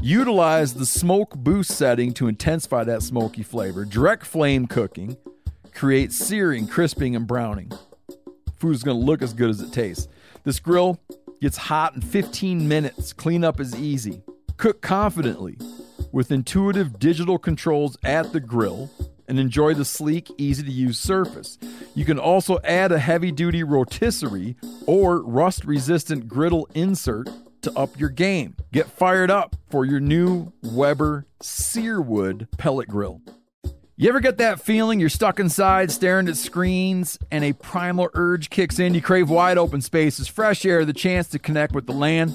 Utilize 0.00 0.74
the 0.74 0.86
smoke 0.86 1.34
boost 1.34 1.72
setting 1.72 2.12
to 2.14 2.28
intensify 2.28 2.84
that 2.84 3.02
smoky 3.02 3.42
flavor. 3.42 3.84
Direct 3.84 4.24
flame 4.24 4.66
cooking 4.66 5.16
creates 5.74 6.16
searing, 6.16 6.68
crisping, 6.68 7.16
and 7.16 7.26
browning. 7.26 7.72
Food 8.56 8.74
is 8.74 8.82
going 8.82 8.98
to 8.98 9.04
look 9.04 9.22
as 9.22 9.34
good 9.34 9.50
as 9.50 9.60
it 9.60 9.72
tastes. 9.72 10.06
This 10.44 10.60
grill 10.60 11.00
gets 11.40 11.56
hot 11.56 11.96
in 11.96 12.00
15 12.00 12.68
minutes. 12.68 13.12
Cleanup 13.12 13.58
is 13.58 13.74
easy. 13.74 14.22
Cook 14.56 14.82
confidently 14.82 15.58
with 16.12 16.30
intuitive 16.30 16.98
digital 16.98 17.38
controls 17.38 17.96
at 18.04 18.32
the 18.32 18.40
grill 18.40 18.90
and 19.28 19.38
enjoy 19.38 19.74
the 19.74 19.84
sleek, 19.84 20.30
easy 20.38 20.62
to 20.62 20.70
use 20.70 20.98
surface. 20.98 21.58
You 21.94 22.04
can 22.04 22.18
also 22.18 22.58
add 22.64 22.92
a 22.92 22.98
heavy 22.98 23.32
duty 23.32 23.62
rotisserie 23.62 24.56
or 24.86 25.22
rust 25.22 25.64
resistant 25.64 26.28
griddle 26.28 26.68
insert 26.74 27.28
to 27.62 27.72
up 27.76 27.98
your 27.98 28.10
game. 28.10 28.56
Get 28.72 28.86
fired 28.86 29.30
up 29.30 29.56
for 29.70 29.84
your 29.84 30.00
new 30.00 30.52
Weber 30.62 31.26
Searwood 31.42 32.48
pellet 32.56 32.88
grill. 32.88 33.20
You 33.98 34.10
ever 34.10 34.20
get 34.20 34.36
that 34.38 34.60
feeling 34.60 35.00
you're 35.00 35.08
stuck 35.08 35.40
inside 35.40 35.90
staring 35.90 36.28
at 36.28 36.36
screens 36.36 37.18
and 37.30 37.42
a 37.42 37.54
primal 37.54 38.10
urge 38.12 38.50
kicks 38.50 38.78
in? 38.78 38.92
You 38.92 39.00
crave 39.00 39.30
wide 39.30 39.56
open 39.56 39.80
spaces, 39.80 40.28
fresh 40.28 40.66
air, 40.66 40.84
the 40.84 40.92
chance 40.92 41.28
to 41.28 41.38
connect 41.38 41.74
with 41.74 41.86
the 41.86 41.94
land? 41.94 42.34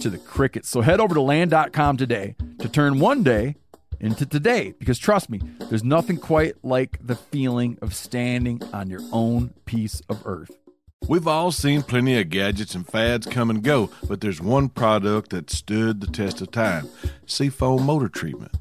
to 0.00 0.10
the 0.10 0.18
crickets. 0.18 0.68
So 0.68 0.80
head 0.80 1.00
over 1.00 1.14
to 1.14 1.20
land.com 1.20 1.96
today 1.96 2.36
to 2.58 2.68
turn 2.68 3.00
one 3.00 3.22
day 3.22 3.56
into 4.00 4.26
today 4.26 4.74
because 4.78 4.98
trust 4.98 5.30
me, 5.30 5.40
there's 5.68 5.84
nothing 5.84 6.16
quite 6.16 6.54
like 6.62 6.98
the 7.04 7.16
feeling 7.16 7.78
of 7.82 7.94
standing 7.94 8.62
on 8.72 8.88
your 8.90 9.02
own 9.12 9.54
piece 9.64 10.00
of 10.08 10.22
earth. 10.24 10.56
We've 11.06 11.28
all 11.28 11.52
seen 11.52 11.82
plenty 11.82 12.18
of 12.20 12.28
gadgets 12.28 12.74
and 12.74 12.86
fads 12.86 13.26
come 13.26 13.50
and 13.50 13.62
go, 13.62 13.90
but 14.06 14.20
there's 14.20 14.40
one 14.40 14.68
product 14.68 15.30
that 15.30 15.50
stood 15.50 16.00
the 16.00 16.06
test 16.06 16.40
of 16.40 16.50
time 16.50 16.88
Seafoam 17.26 17.84
Motor 17.84 18.08
Treatment. 18.08 18.52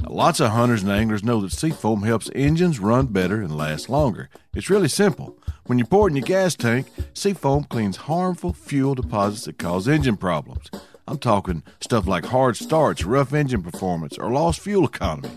Now, 0.00 0.10
lots 0.10 0.40
of 0.40 0.50
hunters 0.50 0.82
and 0.82 0.90
anglers 0.90 1.22
know 1.22 1.40
that 1.42 1.52
Seafoam 1.52 2.02
helps 2.02 2.30
engines 2.34 2.80
run 2.80 3.06
better 3.06 3.42
and 3.42 3.54
last 3.54 3.90
longer. 3.90 4.30
It's 4.54 4.70
really 4.70 4.88
simple. 4.88 5.36
When 5.70 5.78
you 5.78 5.84
pour 5.84 6.08
it 6.08 6.10
in 6.10 6.16
your 6.16 6.26
gas 6.26 6.56
tank, 6.56 6.88
Seafoam 7.14 7.62
cleans 7.62 7.96
harmful 7.96 8.52
fuel 8.52 8.96
deposits 8.96 9.44
that 9.44 9.58
cause 9.58 9.86
engine 9.86 10.16
problems. 10.16 10.68
I'm 11.06 11.18
talking 11.18 11.62
stuff 11.80 12.08
like 12.08 12.24
hard 12.24 12.56
starts, 12.56 13.04
rough 13.04 13.32
engine 13.32 13.62
performance, 13.62 14.18
or 14.18 14.32
lost 14.32 14.58
fuel 14.58 14.84
economy. 14.84 15.30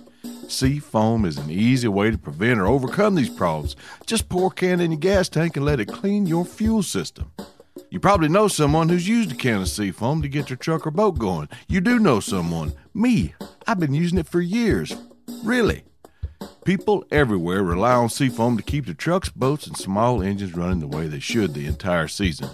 Seafoam 0.48 1.26
is 1.26 1.38
an 1.38 1.52
easy 1.52 1.88
way 1.88 2.10
to 2.10 2.18
prevent 2.18 2.60
or 2.60 2.66
overcome 2.66 3.14
these 3.14 3.30
problems. 3.30 3.76
Just 4.08 4.28
pour 4.28 4.48
a 4.48 4.50
can 4.50 4.80
in 4.80 4.90
your 4.90 5.00
gas 5.00 5.30
tank 5.30 5.56
and 5.56 5.68
let 5.68 5.80
it 5.80 5.90
clean 5.90 6.26
your 6.26 6.46
fuel 6.46 6.82
system. 6.82 7.32
You 7.92 8.00
probably 8.00 8.28
know 8.28 8.48
someone 8.48 8.90
who's 8.90 9.08
used 9.08 9.34
a 9.34 9.36
can 9.36 9.62
of 9.62 9.70
Seafoam 9.70 10.24
to 10.24 10.28
get 10.28 10.48
their 10.48 10.58
truck 10.58 10.88
or 10.88 10.90
boat 10.90 11.20
going. 11.20 11.48
You 11.68 11.80
do 11.80 12.00
know 12.00 12.20
someone. 12.20 12.74
Me. 12.96 13.36
I've 13.68 13.80
been 13.80 13.94
using 13.94 14.18
it 14.18 14.28
for 14.28 14.42
years. 14.42 14.96
Really. 15.44 15.84
People 16.66 17.06
everywhere 17.12 17.64
rely 17.64 17.94
on 17.94 18.10
Seafoam 18.10 18.58
to 18.58 18.64
keep 18.64 18.86
their 18.86 18.94
trucks, 18.94 19.30
boats, 19.30 19.68
and 19.68 19.78
small 19.78 20.22
engines 20.22 20.56
running 20.56 20.80
the 20.80 20.88
way 20.88 21.08
they 21.08 21.20
should 21.20 21.54
the 21.54 21.66
entire 21.66 22.08
season. 22.08 22.50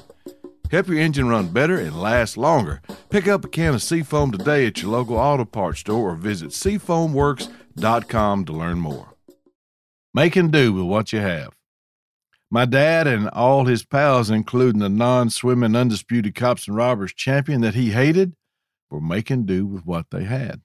Help 0.72 0.88
your 0.88 1.00
engine 1.00 1.28
run 1.28 1.48
better 1.48 1.78
and 1.78 2.00
last 2.00 2.38
longer. 2.38 2.82
Pick 3.10 3.28
up 3.28 3.44
a 3.44 3.48
can 3.48 3.74
of 3.74 3.82
Seafoam 3.82 4.32
today 4.32 4.68
at 4.68 4.82
your 4.82 4.92
local 4.92 5.18
auto 5.18 5.46
parts 5.46 5.80
store 5.80 6.12
or 6.12 6.16
visit 6.16 6.50
seafoamworks.com 6.50 8.46
to 8.46 8.54
learn 8.54 8.80
more. 8.80 9.16
Make 10.14 10.36
and 10.36 10.52
do 10.52 10.74
with 10.74 10.86
what 10.86 11.12
you 11.12 11.20
have. 11.20 11.56
My 12.52 12.66
dad 12.66 13.06
and 13.06 13.30
all 13.30 13.66
his 13.66 13.84
pals, 13.84 14.30
including 14.30 14.80
the 14.80 14.90
non 14.90 15.30
swimming 15.30 15.76
undisputed 15.76 16.34
cops 16.34 16.68
and 16.68 16.76
robbers 16.76 17.14
champion 17.14 17.62
that 17.62 17.76
he 17.76 17.92
hated, 17.92 18.34
were 18.90 19.02
making 19.02 19.46
do 19.46 19.68
with 19.68 19.86
what 19.86 20.08
they 20.10 20.24
had. 20.24 20.62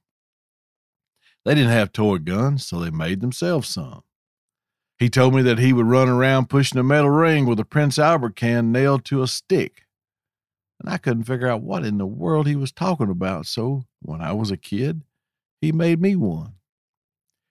They 1.44 1.54
didn't 1.54 1.72
have 1.72 1.92
toy 1.92 2.18
guns, 2.18 2.66
so 2.66 2.80
they 2.80 2.90
made 2.90 3.20
themselves 3.20 3.68
some. 3.68 4.02
He 4.98 5.10
told 5.10 5.34
me 5.34 5.42
that 5.42 5.58
he 5.58 5.72
would 5.72 5.86
run 5.86 6.08
around 6.08 6.48
pushing 6.48 6.78
a 6.78 6.82
metal 6.82 7.10
ring 7.10 7.46
with 7.46 7.60
a 7.60 7.64
Prince 7.64 7.98
Albert 7.98 8.36
can 8.36 8.72
nailed 8.72 9.04
to 9.06 9.22
a 9.22 9.26
stick 9.26 9.84
and 10.80 10.92
I 10.92 10.98
couldn't 10.98 11.24
figure 11.24 11.48
out 11.48 11.62
what 11.62 11.84
in 11.84 11.98
the 11.98 12.06
world 12.06 12.46
he 12.46 12.56
was 12.56 12.72
talking 12.72 13.10
about. 13.10 13.46
So 13.46 13.84
when 14.02 14.20
I 14.20 14.32
was 14.32 14.50
a 14.50 14.56
kid, 14.56 15.02
he 15.60 15.72
made 15.72 16.00
me 16.00 16.16
one. 16.16 16.54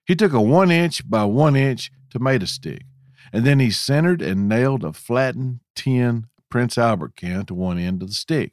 He 0.06 0.14
took 0.14 0.32
a 0.32 0.40
one 0.40 0.70
inch 0.70 1.08
by 1.08 1.24
one 1.24 1.56
inch 1.56 1.90
tomato 2.10 2.44
stick, 2.44 2.82
and 3.32 3.44
then 3.44 3.58
he 3.58 3.70
centered 3.70 4.22
and 4.22 4.48
nailed 4.48 4.84
a 4.84 4.92
flattened 4.92 5.60
tin 5.74 6.26
Prince 6.48 6.78
Albert 6.78 7.16
can 7.16 7.44
to 7.46 7.54
one 7.54 7.78
end 7.78 8.02
of 8.02 8.08
the 8.08 8.14
stick. 8.14 8.52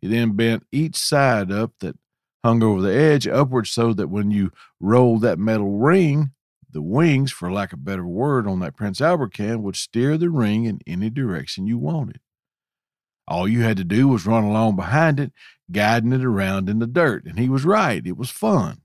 He 0.00 0.08
then 0.08 0.32
bent 0.32 0.66
each 0.72 0.96
side 0.96 1.52
up 1.52 1.72
that 1.80 1.96
hung 2.44 2.62
over 2.62 2.80
the 2.80 2.94
edge 2.94 3.26
upward 3.26 3.66
so 3.66 3.92
that 3.92 4.08
when 4.08 4.30
you 4.30 4.50
rolled 4.80 5.22
that 5.22 5.38
metal 5.38 5.78
ring, 5.78 6.32
the 6.70 6.82
wings, 6.82 7.30
for 7.30 7.52
lack 7.52 7.72
of 7.72 7.80
a 7.80 7.82
better 7.82 8.06
word, 8.06 8.46
on 8.46 8.60
that 8.60 8.76
Prince 8.76 9.00
Albert 9.00 9.34
can 9.34 9.62
would 9.62 9.76
steer 9.76 10.16
the 10.16 10.30
ring 10.30 10.64
in 10.64 10.80
any 10.86 11.10
direction 11.10 11.66
you 11.66 11.78
wanted. 11.78 12.20
All 13.28 13.46
you 13.46 13.62
had 13.62 13.76
to 13.76 13.84
do 13.84 14.08
was 14.08 14.26
run 14.26 14.44
along 14.44 14.76
behind 14.76 15.20
it, 15.20 15.32
guiding 15.70 16.12
it 16.12 16.24
around 16.24 16.68
in 16.68 16.78
the 16.78 16.86
dirt. 16.86 17.24
And 17.24 17.38
he 17.38 17.48
was 17.48 17.64
right. 17.64 18.04
It 18.04 18.16
was 18.16 18.30
fun. 18.30 18.80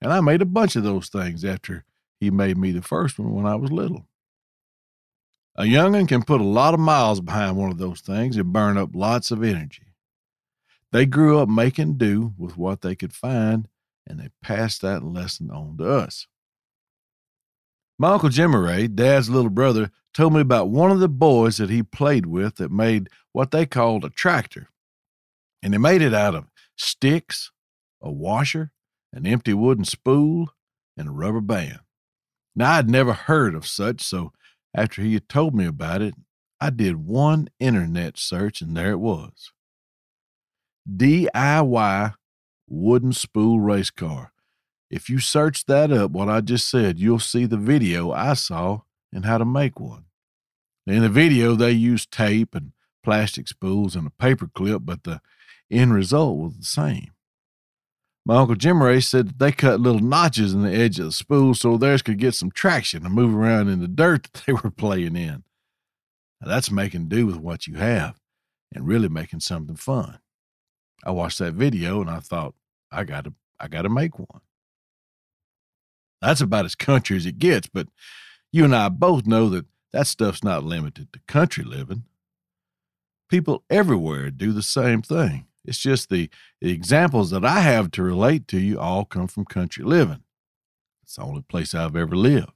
And 0.00 0.12
I 0.12 0.20
made 0.20 0.42
a 0.42 0.46
bunch 0.46 0.74
of 0.74 0.84
those 0.84 1.08
things 1.08 1.44
after 1.44 1.84
he 2.18 2.30
made 2.30 2.56
me 2.56 2.72
the 2.72 2.82
first 2.82 3.18
one 3.18 3.32
when 3.32 3.46
I 3.46 3.56
was 3.56 3.70
little. 3.70 4.06
A 5.56 5.66
young'un 5.66 6.06
can 6.06 6.22
put 6.22 6.40
a 6.40 6.44
lot 6.44 6.72
of 6.72 6.80
miles 6.80 7.20
behind 7.20 7.56
one 7.56 7.70
of 7.70 7.78
those 7.78 8.00
things 8.00 8.36
and 8.36 8.52
burn 8.52 8.78
up 8.78 8.90
lots 8.94 9.30
of 9.30 9.44
energy. 9.44 9.91
They 10.92 11.06
grew 11.06 11.38
up 11.38 11.48
making 11.48 11.96
do 11.96 12.34
with 12.36 12.58
what 12.58 12.82
they 12.82 12.94
could 12.94 13.14
find, 13.14 13.66
and 14.06 14.20
they 14.20 14.28
passed 14.42 14.82
that 14.82 15.02
lesson 15.02 15.50
on 15.50 15.78
to 15.78 15.90
us. 15.90 16.26
My 17.98 18.12
Uncle 18.12 18.28
Jimmy 18.28 18.58
Ray, 18.58 18.86
Dad's 18.88 19.30
little 19.30 19.50
brother, 19.50 19.90
told 20.12 20.34
me 20.34 20.40
about 20.40 20.68
one 20.68 20.90
of 20.90 21.00
the 21.00 21.08
boys 21.08 21.56
that 21.56 21.70
he 21.70 21.82
played 21.82 22.26
with 22.26 22.56
that 22.56 22.70
made 22.70 23.08
what 23.32 23.52
they 23.52 23.64
called 23.64 24.04
a 24.04 24.10
tractor. 24.10 24.68
And 25.62 25.72
he 25.72 25.78
made 25.78 26.02
it 26.02 26.12
out 26.12 26.34
of 26.34 26.50
sticks, 26.76 27.50
a 28.02 28.10
washer, 28.10 28.70
an 29.14 29.26
empty 29.26 29.54
wooden 29.54 29.84
spool, 29.84 30.50
and 30.96 31.08
a 31.08 31.12
rubber 31.12 31.40
band. 31.40 31.80
Now, 32.54 32.72
I'd 32.72 32.90
never 32.90 33.14
heard 33.14 33.54
of 33.54 33.66
such, 33.66 34.02
so 34.02 34.32
after 34.74 35.00
he 35.00 35.14
had 35.14 35.28
told 35.28 35.54
me 35.54 35.64
about 35.64 36.02
it, 36.02 36.14
I 36.60 36.68
did 36.68 37.06
one 37.06 37.48
internet 37.58 38.18
search, 38.18 38.60
and 38.60 38.76
there 38.76 38.90
it 38.90 38.98
was 38.98 39.52
DIY 40.88 42.14
wooden 42.68 43.12
spool 43.12 43.60
race 43.60 43.90
car. 43.90 44.32
If 44.90 45.08
you 45.08 45.18
search 45.18 45.66
that 45.66 45.90
up, 45.90 46.10
what 46.10 46.28
I 46.28 46.40
just 46.40 46.68
said, 46.68 46.98
you'll 46.98 47.18
see 47.18 47.46
the 47.46 47.56
video 47.56 48.12
I 48.12 48.34
saw 48.34 48.82
and 49.12 49.24
how 49.24 49.38
to 49.38 49.44
make 49.44 49.80
one. 49.80 50.04
In 50.86 51.00
the 51.00 51.08
video, 51.08 51.54
they 51.54 51.70
used 51.70 52.10
tape 52.10 52.54
and 52.54 52.72
plastic 53.02 53.48
spools 53.48 53.96
and 53.96 54.06
a 54.06 54.10
paper 54.10 54.50
clip, 54.52 54.82
but 54.84 55.04
the 55.04 55.20
end 55.70 55.94
result 55.94 56.38
was 56.38 56.56
the 56.58 56.64
same. 56.64 57.12
My 58.24 58.36
Uncle 58.36 58.54
Jim 58.54 58.82
Ray 58.82 59.00
said 59.00 59.28
that 59.28 59.38
they 59.38 59.52
cut 59.52 59.80
little 59.80 60.00
notches 60.00 60.54
in 60.54 60.62
the 60.62 60.72
edge 60.72 60.98
of 60.98 61.06
the 61.06 61.12
spool 61.12 61.54
so 61.54 61.76
theirs 61.76 62.02
could 62.02 62.18
get 62.18 62.34
some 62.34 62.50
traction 62.50 63.04
and 63.04 63.14
move 63.14 63.34
around 63.34 63.68
in 63.68 63.80
the 63.80 63.88
dirt 63.88 64.24
that 64.32 64.44
they 64.46 64.52
were 64.52 64.70
playing 64.70 65.16
in. 65.16 65.44
Now, 66.40 66.48
that's 66.48 66.70
making 66.70 67.08
do 67.08 67.26
with 67.26 67.36
what 67.36 67.66
you 67.66 67.76
have 67.76 68.20
and 68.74 68.86
really 68.86 69.08
making 69.08 69.40
something 69.40 69.76
fun. 69.76 70.18
I 71.04 71.10
watched 71.10 71.38
that 71.38 71.54
video 71.54 72.00
and 72.00 72.10
I 72.10 72.20
thought, 72.20 72.54
I 72.90 73.04
gotta 73.04 73.32
I 73.58 73.68
gotta 73.68 73.88
make 73.88 74.18
one. 74.18 74.40
That's 76.20 76.40
about 76.40 76.64
as 76.64 76.74
country 76.74 77.16
as 77.16 77.26
it 77.26 77.38
gets, 77.38 77.68
but 77.68 77.88
you 78.52 78.64
and 78.64 78.74
I 78.74 78.88
both 78.88 79.26
know 79.26 79.48
that 79.48 79.66
that 79.92 80.06
stuff's 80.06 80.44
not 80.44 80.64
limited 80.64 81.12
to 81.12 81.20
country 81.26 81.64
living. 81.64 82.04
People 83.28 83.64
everywhere 83.70 84.30
do 84.30 84.52
the 84.52 84.62
same 84.62 85.02
thing. 85.02 85.46
It's 85.64 85.78
just 85.78 86.10
the, 86.10 86.28
the 86.60 86.70
examples 86.70 87.30
that 87.30 87.44
I 87.44 87.60
have 87.60 87.90
to 87.92 88.02
relate 88.02 88.48
to 88.48 88.58
you 88.58 88.78
all 88.78 89.04
come 89.04 89.26
from 89.26 89.44
country 89.44 89.84
living. 89.84 90.22
It's 91.02 91.16
the 91.16 91.22
only 91.22 91.42
place 91.42 91.74
I've 91.74 91.96
ever 91.96 92.16
lived. 92.16 92.52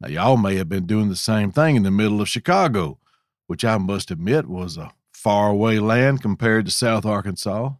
Now, 0.00 0.08
y'all 0.08 0.36
may 0.36 0.56
have 0.56 0.68
been 0.68 0.86
doing 0.86 1.08
the 1.08 1.16
same 1.16 1.52
thing 1.52 1.76
in 1.76 1.82
the 1.82 1.90
middle 1.90 2.20
of 2.20 2.28
Chicago, 2.28 2.98
which 3.46 3.64
I 3.64 3.78
must 3.78 4.10
admit 4.10 4.48
was 4.48 4.76
a 4.76 4.92
faraway 5.22 5.78
land 5.78 6.20
compared 6.20 6.64
to 6.64 6.72
South 6.72 7.06
Arkansas. 7.06 7.70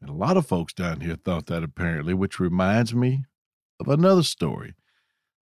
And 0.00 0.08
a 0.08 0.14
lot 0.14 0.38
of 0.38 0.46
folks 0.46 0.72
down 0.72 1.00
here 1.00 1.16
thought 1.16 1.46
that 1.46 1.62
apparently, 1.62 2.14
which 2.14 2.40
reminds 2.40 2.94
me 2.94 3.26
of 3.78 3.88
another 3.88 4.22
story 4.22 4.72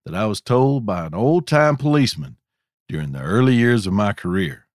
that 0.05 0.15
I 0.15 0.27
was 0.27 0.41
told 0.41 0.85
by 0.85 1.07
an 1.07 1.15
old 1.15 1.47
time 1.47 1.77
policeman 1.77 2.37
during 2.89 3.13
the 3.13 3.21
early 3.21 3.55
years 3.55 3.87
of 3.87 3.93
my 3.93 4.13
career. 4.13 4.67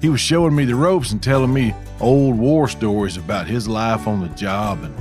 He 0.00 0.08
was 0.08 0.20
showing 0.20 0.56
me 0.56 0.64
the 0.64 0.74
ropes 0.74 1.12
and 1.12 1.22
telling 1.22 1.52
me 1.52 1.74
old 2.00 2.38
war 2.38 2.66
stories 2.66 3.18
about 3.18 3.46
his 3.46 3.68
life 3.68 4.06
on 4.06 4.20
the 4.20 4.34
job 4.34 4.82
and 4.82 4.94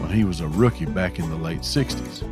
when 0.00 0.10
he 0.10 0.24
was 0.24 0.40
a 0.40 0.48
rookie 0.48 0.86
back 0.86 1.18
in 1.18 1.28
the 1.28 1.36
late 1.36 1.60
60s. 1.60 2.26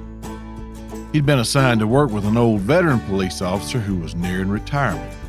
He'd 1.13 1.27
been 1.27 1.41
assigned 1.41 1.81
to 1.81 1.87
work 1.87 2.13
with 2.13 2.25
an 2.25 2.39
old 2.39 2.61
veteran 2.63 3.01
police 3.01 3.43
officer 3.43 3.79
who 3.79 3.97
was 3.97 4.15
nearing 4.15 4.49
retirement. 4.49 5.20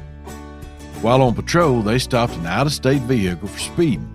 While 1.02 1.24
on 1.24 1.34
patrol, 1.34 1.82
they 1.82 1.98
stopped 1.98 2.36
an 2.36 2.46
out 2.46 2.68
of 2.68 2.74
state 2.74 3.02
vehicle 3.02 3.48
for 3.48 3.58
speeding. 3.58 4.08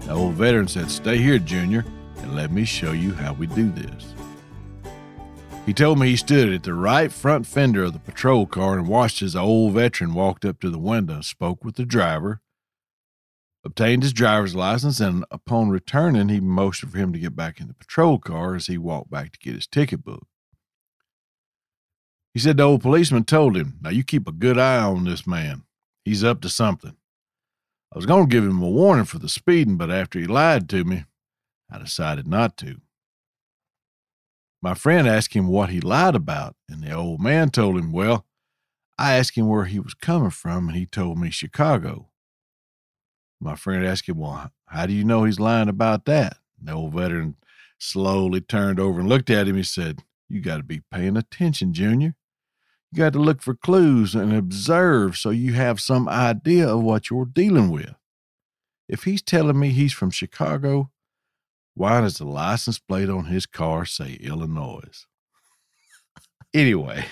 The 0.00 0.12
old 0.12 0.32
veteran 0.32 0.68
said, 0.68 0.90
Stay 0.90 1.18
here, 1.18 1.38
Junior, 1.38 1.84
and 2.16 2.34
let 2.34 2.50
me 2.50 2.64
show 2.64 2.92
you 2.92 3.12
how 3.12 3.34
we 3.34 3.46
do 3.46 3.70
this. 3.70 4.14
He 5.66 5.74
told 5.74 5.98
me 5.98 6.08
he 6.08 6.16
stood 6.16 6.50
at 6.50 6.62
the 6.62 6.72
right 6.72 7.12
front 7.12 7.46
fender 7.46 7.84
of 7.84 7.92
the 7.92 7.98
patrol 7.98 8.46
car 8.46 8.78
and 8.78 8.88
watched 8.88 9.20
as 9.20 9.34
the 9.34 9.40
old 9.40 9.74
veteran 9.74 10.14
walked 10.14 10.46
up 10.46 10.60
to 10.60 10.70
the 10.70 10.78
window 10.78 11.16
and 11.16 11.24
spoke 11.26 11.62
with 11.62 11.74
the 11.74 11.84
driver, 11.84 12.40
obtained 13.62 14.02
his 14.02 14.14
driver's 14.14 14.54
license, 14.54 15.00
and 15.00 15.26
upon 15.30 15.68
returning, 15.68 16.30
he 16.30 16.40
motioned 16.40 16.92
for 16.92 16.96
him 16.96 17.12
to 17.12 17.18
get 17.18 17.36
back 17.36 17.60
in 17.60 17.68
the 17.68 17.74
patrol 17.74 18.18
car 18.18 18.54
as 18.54 18.66
he 18.66 18.78
walked 18.78 19.10
back 19.10 19.32
to 19.32 19.38
get 19.38 19.56
his 19.56 19.66
ticket 19.66 20.02
book. 20.02 20.26
He 22.32 22.40
said 22.40 22.56
the 22.56 22.62
old 22.62 22.80
policeman 22.80 23.24
told 23.24 23.58
him, 23.58 23.78
Now 23.82 23.90
you 23.90 24.04
keep 24.04 24.26
a 24.26 24.32
good 24.32 24.58
eye 24.58 24.82
on 24.82 25.04
this 25.04 25.26
man. 25.26 25.64
He's 26.04 26.24
up 26.24 26.40
to 26.42 26.48
something. 26.48 26.96
I 27.92 27.96
was 27.96 28.06
going 28.06 28.28
to 28.28 28.32
give 28.32 28.44
him 28.44 28.62
a 28.62 28.68
warning 28.68 29.04
for 29.04 29.18
the 29.18 29.28
speeding, 29.28 29.76
but 29.76 29.90
after 29.90 30.18
he 30.18 30.26
lied 30.26 30.68
to 30.70 30.84
me, 30.84 31.04
I 31.70 31.78
decided 31.78 32.26
not 32.26 32.56
to. 32.58 32.80
My 34.60 34.74
friend 34.74 35.06
asked 35.06 35.34
him 35.34 35.46
what 35.46 35.70
he 35.70 35.80
lied 35.80 36.14
about, 36.14 36.56
and 36.68 36.82
the 36.82 36.92
old 36.92 37.20
man 37.20 37.50
told 37.50 37.78
him, 37.78 37.92
Well, 37.92 38.26
I 38.98 39.14
asked 39.14 39.36
him 39.36 39.46
where 39.46 39.66
he 39.66 39.78
was 39.78 39.94
coming 39.94 40.30
from, 40.30 40.68
and 40.68 40.76
he 40.76 40.86
told 40.86 41.18
me 41.18 41.30
Chicago. 41.30 42.08
My 43.40 43.56
friend 43.56 43.86
asked 43.86 44.08
him, 44.08 44.18
Well, 44.18 44.50
how 44.66 44.86
do 44.86 44.92
you 44.92 45.04
know 45.04 45.24
he's 45.24 45.40
lying 45.40 45.68
about 45.68 46.04
that? 46.06 46.38
The 46.62 46.72
old 46.72 46.94
veteran 46.94 47.36
slowly 47.78 48.40
turned 48.40 48.80
over 48.80 49.00
and 49.00 49.08
looked 49.08 49.30
at 49.30 49.46
him. 49.46 49.56
He 49.56 49.62
said, 49.62 50.02
You 50.28 50.40
got 50.40 50.56
to 50.56 50.62
be 50.62 50.82
paying 50.90 51.16
attention, 51.16 51.72
Junior. 51.74 52.14
You 52.94 52.98
got 52.98 53.14
to 53.14 53.18
look 53.18 53.42
for 53.42 53.56
clues 53.56 54.14
and 54.14 54.32
observe 54.32 55.16
so 55.16 55.30
you 55.30 55.54
have 55.54 55.80
some 55.80 56.08
idea 56.08 56.68
of 56.68 56.84
what 56.84 57.10
you're 57.10 57.24
dealing 57.24 57.72
with. 57.72 57.92
If 58.88 59.02
he's 59.02 59.20
telling 59.20 59.58
me 59.58 59.70
he's 59.70 59.92
from 59.92 60.12
Chicago, 60.12 60.92
why 61.74 62.02
does 62.02 62.18
the 62.18 62.24
license 62.24 62.78
plate 62.78 63.10
on 63.10 63.24
his 63.24 63.46
car 63.46 63.84
say 63.84 64.12
Illinois? 64.20 65.06
anyway, 66.54 67.06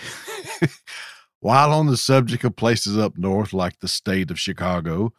while 1.41 1.73
on 1.73 1.89
the 1.89 1.97
subject 1.97 2.45
of 2.45 2.55
places 2.55 2.97
up 2.97 3.19
north 3.19 3.53
like 3.53 3.81
the 3.81 3.89
state 3.89 4.31
of 4.31 4.39
Chicago, 4.39 5.13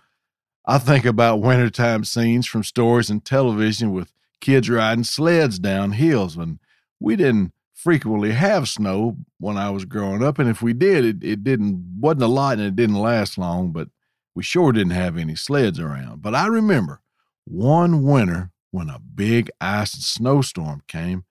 I 0.65 0.77
think 0.77 1.03
about 1.03 1.41
wintertime 1.41 2.05
scenes 2.05 2.47
from 2.47 2.63
stories 2.63 3.09
and 3.09 3.25
television 3.25 3.91
with 3.91 4.13
kids 4.39 4.69
riding 4.69 5.03
sleds 5.03 5.59
down 5.59 5.91
hills 5.91 6.37
when 6.37 6.61
we 7.01 7.17
didn't 7.17 7.51
frequently 7.73 8.31
have 8.31 8.69
snow 8.69 9.17
when 9.39 9.57
I 9.57 9.69
was 9.69 9.85
growing 9.85 10.23
up, 10.23 10.39
and 10.39 10.49
if 10.49 10.61
we 10.61 10.73
did, 10.73 11.05
it, 11.05 11.23
it 11.23 11.43
didn't 11.43 11.97
wasn't 11.99 12.23
a 12.23 12.27
lot 12.27 12.57
and 12.57 12.67
it 12.67 12.75
didn't 12.75 12.95
last 12.95 13.37
long, 13.37 13.71
but 13.71 13.89
we 14.35 14.43
sure 14.43 14.71
didn't 14.71 14.91
have 14.91 15.17
any 15.17 15.35
sleds 15.35 15.79
around. 15.79 16.21
But 16.21 16.35
I 16.35 16.47
remember 16.47 17.01
one 17.45 18.03
winter 18.03 18.51
when 18.71 18.89
a 18.89 18.99
big 18.99 19.51
ice 19.61 19.93
and 19.93 20.03
snowstorm 20.03 20.81
came 20.87 21.25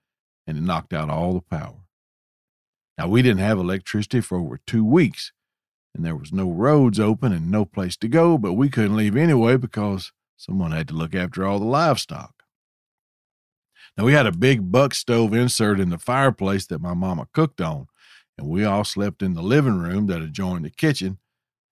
and 0.46 0.59
it 0.59 0.62
knocked 0.62 0.92
out 0.92 1.11
all 1.11 1.35
the 1.35 1.40
power. 1.40 1.87
Now 2.98 3.09
we 3.09 3.22
didn't 3.22 3.40
have 3.40 3.59
electricity 3.59 4.20
for 4.20 4.38
over 4.38 4.61
two 4.66 4.85
weeks, 4.85 5.33
and 5.94 6.05
there 6.05 6.16
was 6.16 6.33
no 6.33 6.50
roads 6.50 7.00
open 7.00 7.33
and 7.33 7.50
no 7.50 7.64
place 7.64 7.96
to 7.98 8.09
go, 8.09 8.38
but 8.38 8.52
we 8.52 8.68
couldn't 8.68 8.96
leave 8.96 9.16
anyway 9.16 9.57
because 9.57 10.12
someone 10.37 10.72
had 10.72 10.88
to 10.88 10.94
look 10.94 11.14
after 11.14 11.44
all 11.44 11.59
the 11.59 11.64
livestock. 11.64 12.41
Now, 13.96 14.05
we 14.05 14.12
had 14.14 14.26
a 14.26 14.33
big 14.33 14.72
buck 14.72 14.94
stove 14.94 15.35
insert 15.35 15.78
in 15.78 15.90
the 15.90 15.98
fireplace 15.98 16.66
that 16.66 16.81
my 16.81 16.94
mama 16.94 17.28
cooked 17.33 17.61
on, 17.61 17.88
and 18.38 18.48
we 18.48 18.64
all 18.64 18.85
slept 18.85 19.22
in 19.22 19.35
the 19.35 19.42
living 19.42 19.78
room 19.78 20.07
that 20.07 20.22
adjoined 20.22 20.64
the 20.64 20.70
kitchen, 20.70 21.18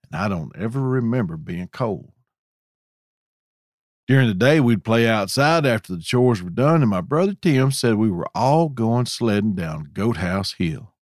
and 0.04 0.20
I 0.20 0.28
don't 0.28 0.54
ever 0.56 0.80
remember 0.80 1.36
being 1.36 1.68
cold. 1.68 2.12
During 4.06 4.26
the 4.26 4.34
day, 4.34 4.58
we'd 4.58 4.84
play 4.84 5.08
outside 5.08 5.64
after 5.64 5.94
the 5.94 6.02
chores 6.02 6.42
were 6.42 6.50
done, 6.50 6.82
and 6.82 6.90
my 6.90 7.00
brother 7.00 7.32
Tim 7.40 7.70
said 7.70 7.94
we 7.94 8.10
were 8.10 8.28
all 8.34 8.68
going 8.68 9.06
sledding 9.06 9.54
down 9.54 9.90
Goat 9.92 10.16
House 10.16 10.54
Hill. 10.54 10.92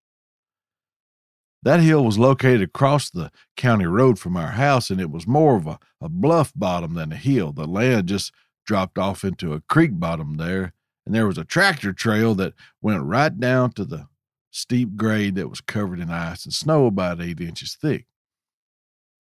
That 1.63 1.81
hill 1.81 2.05
was 2.05 2.19
located 2.19 2.63
across 2.63 3.11
the 3.11 3.33
county 3.57 3.87
road 3.87 4.19
from 4.19 4.37
our 4.37 4.53
house, 4.53 4.91
and 4.91 5.01
it 5.01 5.11
was 5.11 5.27
more 5.27 5.57
of 5.57 5.67
a, 5.67 5.79
a 6.01 6.09
bluff 6.09 6.53
bottom 6.55 6.95
than 6.95 7.11
a 7.11 7.17
hill. 7.17 7.53
The 7.53 7.67
land 7.67 8.09
just 8.09 8.31
dropped 8.65 8.99
off 8.99 9.25
into 9.25 9.55
a 9.55 9.63
creek 9.63 9.99
bottom 9.99 10.37
there, 10.37 10.75
and 11.09 11.15
there 11.15 11.27
was 11.27 11.39
a 11.39 11.45
tractor 11.45 11.95
trail 11.95 12.35
that 12.35 12.53
went 12.83 13.03
right 13.03 13.41
down 13.41 13.73
to 13.73 13.87
the 13.87 14.09
steep 14.51 14.95
grade 14.95 15.37
that 15.37 15.49
was 15.49 15.63
covered 15.63 16.01
in 16.01 16.11
ice 16.11 16.45
and 16.45 16.53
snow 16.53 16.85
about 16.85 17.23
eight 17.23 17.41
inches 17.41 17.75
thick. 17.75 18.05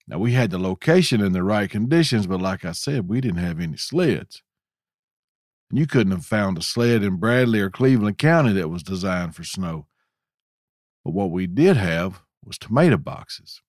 Now, 0.06 0.18
we 0.18 0.32
had 0.32 0.50
the 0.50 0.58
location 0.58 1.22
and 1.22 1.34
the 1.34 1.42
right 1.42 1.70
conditions, 1.70 2.26
but 2.26 2.42
like 2.42 2.62
I 2.62 2.72
said, 2.72 3.08
we 3.08 3.22
didn't 3.22 3.38
have 3.38 3.58
any 3.58 3.78
sleds. 3.78 4.42
And 5.70 5.78
you 5.78 5.86
couldn't 5.86 6.12
have 6.12 6.26
found 6.26 6.58
a 6.58 6.62
sled 6.62 7.02
in 7.02 7.16
Bradley 7.16 7.58
or 7.58 7.70
Cleveland 7.70 8.18
County 8.18 8.52
that 8.52 8.68
was 8.68 8.82
designed 8.82 9.34
for 9.34 9.44
snow. 9.44 9.86
But 11.06 11.14
what 11.14 11.30
we 11.30 11.46
did 11.46 11.78
have 11.78 12.20
was 12.44 12.58
tomato 12.58 12.98
boxes. 12.98 13.62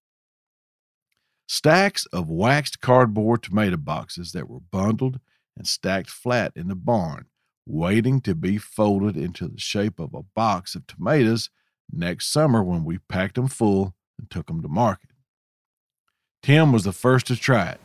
Stacks 1.48 2.06
of 2.08 2.30
waxed 2.30 2.82
cardboard 2.82 3.44
tomato 3.44 3.78
boxes 3.78 4.34
that 4.34 4.50
were 4.50 4.60
bundled 4.60 5.22
and 5.56 5.66
stacked 5.66 6.10
flat 6.10 6.52
in 6.58 6.68
the 6.68 6.76
barn 6.76 7.28
waiting 7.70 8.20
to 8.22 8.34
be 8.34 8.58
folded 8.58 9.16
into 9.16 9.48
the 9.48 9.60
shape 9.60 10.00
of 10.00 10.14
a 10.14 10.24
box 10.36 10.76
of 10.76 10.88
tomatoes 10.88 11.50
next 11.92 12.32
summer 12.32 12.64
when 12.64 12.84
we 12.84 12.98
packed 12.98 13.36
them 13.36 13.48
full 13.48 13.94
and 14.18 14.30
took 14.30 14.48
them 14.48 14.62
to 14.62 14.68
market. 14.68 15.12
Tim 16.42 16.72
was 16.72 16.84
the 16.84 16.92
first 16.92 17.28
to 17.28 17.36
try 17.36 17.70
it. 17.70 17.80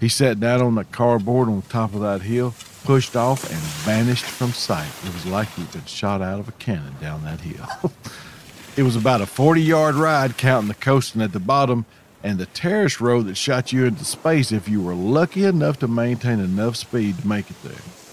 He 0.00 0.08
sat 0.08 0.38
down 0.38 0.60
on 0.60 0.74
the 0.74 0.84
cardboard 0.84 1.48
on 1.48 1.62
top 1.62 1.94
of 1.94 2.00
that 2.02 2.22
hill, 2.22 2.54
pushed 2.84 3.16
off, 3.16 3.50
and 3.50 3.58
vanished 3.58 4.24
from 4.24 4.52
sight. 4.52 4.90
It 5.04 5.12
was 5.12 5.26
like 5.26 5.48
he'd 5.54 5.72
been 5.72 5.86
shot 5.86 6.20
out 6.20 6.38
of 6.38 6.48
a 6.48 6.52
cannon 6.52 6.94
down 7.00 7.24
that 7.24 7.40
hill. 7.40 7.92
it 8.76 8.82
was 8.82 8.94
about 8.94 9.22
a 9.22 9.26
40 9.26 9.62
yard 9.62 9.94
ride, 9.94 10.36
counting 10.36 10.68
the 10.68 10.74
coasting 10.74 11.22
at 11.22 11.32
the 11.32 11.40
bottom 11.40 11.86
and 12.22 12.38
the 12.38 12.46
terrace 12.46 13.00
road 13.00 13.26
that 13.26 13.36
shot 13.36 13.72
you 13.72 13.86
into 13.86 14.04
space 14.04 14.52
if 14.52 14.68
you 14.68 14.82
were 14.82 14.94
lucky 14.94 15.44
enough 15.44 15.78
to 15.78 15.88
maintain 15.88 16.40
enough 16.40 16.76
speed 16.76 17.18
to 17.18 17.26
make 17.26 17.50
it 17.50 17.62
there. 17.62 18.05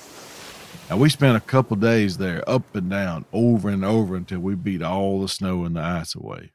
Now 0.89 0.97
we 0.97 1.09
spent 1.09 1.37
a 1.37 1.41
couple 1.41 1.77
days 1.77 2.17
there, 2.17 2.47
up 2.47 2.75
and 2.75 2.89
down, 2.89 3.25
over 3.31 3.69
and 3.69 3.85
over 3.85 4.15
until 4.15 4.39
we 4.39 4.55
beat 4.55 4.81
all 4.81 5.21
the 5.21 5.29
snow 5.29 5.63
and 5.63 5.75
the 5.75 5.81
ice 5.81 6.13
away. 6.13 6.51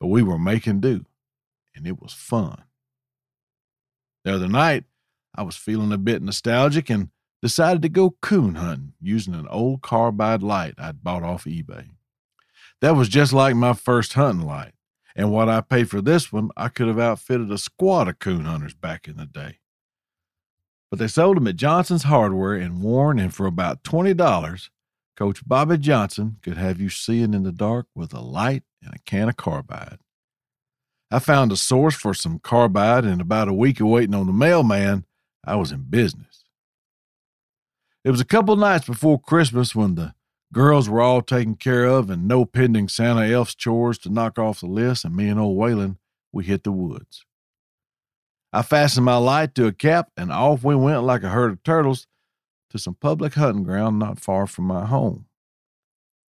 But 0.00 0.08
we 0.08 0.22
were 0.22 0.38
making 0.38 0.80
do, 0.80 1.04
and 1.74 1.86
it 1.86 2.00
was 2.00 2.12
fun. 2.12 2.64
The 4.24 4.34
other 4.34 4.48
night, 4.48 4.84
I 5.34 5.42
was 5.42 5.56
feeling 5.56 5.92
a 5.92 5.98
bit 5.98 6.22
nostalgic 6.22 6.88
and 6.88 7.10
decided 7.42 7.82
to 7.82 7.88
go 7.88 8.16
coon 8.22 8.54
hunting 8.54 8.94
using 9.00 9.34
an 9.34 9.48
old 9.48 9.82
carbide 9.82 10.42
light 10.42 10.74
I'd 10.78 11.04
bought 11.04 11.22
off 11.22 11.44
eBay. 11.44 11.90
That 12.80 12.96
was 12.96 13.08
just 13.08 13.32
like 13.32 13.54
my 13.54 13.74
first 13.74 14.14
hunting 14.14 14.46
light, 14.46 14.72
and 15.14 15.30
what 15.30 15.48
I 15.48 15.60
paid 15.60 15.90
for 15.90 16.00
this 16.00 16.32
one, 16.32 16.50
I 16.56 16.68
could 16.68 16.88
have 16.88 16.98
outfitted 16.98 17.50
a 17.52 17.58
squad 17.58 18.08
of 18.08 18.18
coon 18.18 18.44
hunters 18.46 18.74
back 18.74 19.06
in 19.06 19.18
the 19.18 19.26
day 19.26 19.58
but 20.92 20.98
they 20.98 21.08
sold 21.08 21.38
them 21.38 21.46
at 21.46 21.56
Johnson's 21.56 22.02
Hardware 22.02 22.54
in 22.54 22.82
Warren, 22.82 23.18
and 23.18 23.32
for 23.32 23.46
about 23.46 23.82
$20, 23.82 24.68
Coach 25.16 25.40
Bobby 25.48 25.78
Johnson 25.78 26.36
could 26.42 26.58
have 26.58 26.82
you 26.82 26.90
seeing 26.90 27.32
in 27.32 27.44
the 27.44 27.50
dark 27.50 27.86
with 27.94 28.12
a 28.12 28.20
light 28.20 28.64
and 28.84 28.92
a 28.92 28.98
can 29.06 29.30
of 29.30 29.38
carbide. 29.38 30.00
I 31.10 31.18
found 31.18 31.50
a 31.50 31.56
source 31.56 31.94
for 31.94 32.12
some 32.12 32.40
carbide, 32.40 33.06
and 33.06 33.22
about 33.22 33.48
a 33.48 33.54
week 33.54 33.80
of 33.80 33.86
waiting 33.86 34.14
on 34.14 34.26
the 34.26 34.34
mailman, 34.34 35.06
I 35.42 35.56
was 35.56 35.72
in 35.72 35.84
business. 35.84 36.44
It 38.04 38.10
was 38.10 38.20
a 38.20 38.26
couple 38.26 38.54
nights 38.56 38.86
before 38.86 39.18
Christmas 39.18 39.74
when 39.74 39.94
the 39.94 40.12
Girls 40.52 40.90
were 40.90 41.00
all 41.00 41.22
taken 41.22 41.54
care 41.54 41.86
of 41.86 42.10
and 42.10 42.28
no 42.28 42.44
pending 42.44 42.88
Santa 42.88 43.26
Elf's 43.32 43.54
chores 43.54 43.96
to 44.00 44.10
knock 44.10 44.38
off 44.38 44.60
the 44.60 44.66
list, 44.66 45.06
and 45.06 45.16
me 45.16 45.28
and 45.28 45.40
old 45.40 45.56
Waylon, 45.56 45.96
we 46.32 46.44
hit 46.44 46.64
the 46.64 46.72
woods. 46.72 47.24
I 48.52 48.62
fastened 48.62 49.06
my 49.06 49.16
light 49.16 49.54
to 49.54 49.66
a 49.66 49.72
cap 49.72 50.10
and 50.16 50.30
off 50.30 50.62
we 50.62 50.76
went 50.76 51.04
like 51.04 51.22
a 51.22 51.30
herd 51.30 51.52
of 51.52 51.62
turtles 51.62 52.06
to 52.70 52.78
some 52.78 52.94
public 52.94 53.34
hunting 53.34 53.64
ground 53.64 53.98
not 53.98 54.20
far 54.20 54.46
from 54.46 54.66
my 54.66 54.86
home. 54.86 55.26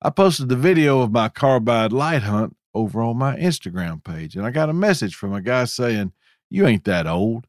I 0.02 0.11
posted 0.11 0.48
the 0.48 0.56
video 0.56 1.00
of 1.00 1.12
my 1.12 1.28
carbide 1.28 1.92
light 1.92 2.22
hunt 2.22 2.56
over 2.74 3.02
on 3.02 3.18
my 3.18 3.37
Instagram 3.37 4.02
page, 4.02 4.37
and 4.37 4.46
I 4.46 4.50
got 4.50 4.70
a 4.70 4.74
message 4.74 5.14
from 5.14 5.35
a 5.35 5.42
guy 5.42 5.64
saying, 5.64 6.12
You 6.48 6.66
ain't 6.66 6.85
that 6.85 7.06
old. 7.06 7.46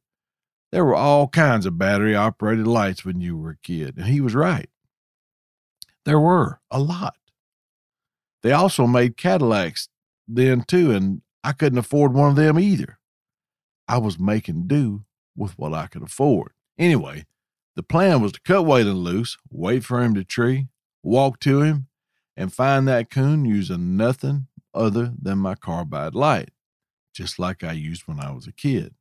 There 0.72 0.86
were 0.86 0.96
all 0.96 1.28
kinds 1.28 1.66
of 1.66 1.78
battery 1.78 2.16
operated 2.16 2.68
lights 2.68 3.06
when 3.06 3.22
you 3.22 3.38
were 3.38 3.52
a 3.52 3.58
kid, 3.58 3.98
and 3.98 4.08
he 4.08 4.22
was 4.22 4.36
right. 4.36 4.70
There 6.06 6.20
were 6.20 6.60
a 6.70 6.80
lot. 6.80 7.16
They 8.42 8.52
also 8.52 8.88
made 8.88 9.18
Cadillacs 9.18 9.90
then 10.28 10.64
too, 10.64 10.92
and 10.92 11.22
I 11.44 11.52
couldn't 11.52 11.80
afford 11.80 12.14
one 12.14 12.32
of 12.32 12.36
them 12.36 12.60
either. 12.60 12.98
I 13.92 13.98
was 13.98 14.18
making 14.18 14.68
do 14.68 15.04
with 15.36 15.60
what 15.60 15.74
I 15.74 15.88
could 15.88 16.02
afford. 16.02 16.54
Anyway, 16.80 17.26
the 17.76 17.84
plan 17.84 18.22
was 18.22 18.32
to 18.32 18.40
cut 18.40 18.64
Waylon 18.64 19.04
loose, 19.04 19.38
wait 19.52 19.84
for 19.84 20.02
him 20.02 20.16
to 20.16 20.24
tree, 20.24 20.70
walk 21.04 21.42
to 21.42 21.62
him, 21.62 21.88
and 22.38 22.54
find 22.54 22.88
that 22.88 23.10
coon 23.10 23.44
using 23.44 23.98
nothing 23.98 24.48
other 24.74 25.12
than 25.22 25.40
my 25.40 25.56
carbide 25.56 26.16
light, 26.16 26.52
just 27.14 27.38
like 27.38 27.66
I 27.66 27.74
used 27.74 28.04
when 28.08 28.22
I 28.22 28.32
was 28.32 28.48
a 28.48 28.54
kid. 28.54 28.96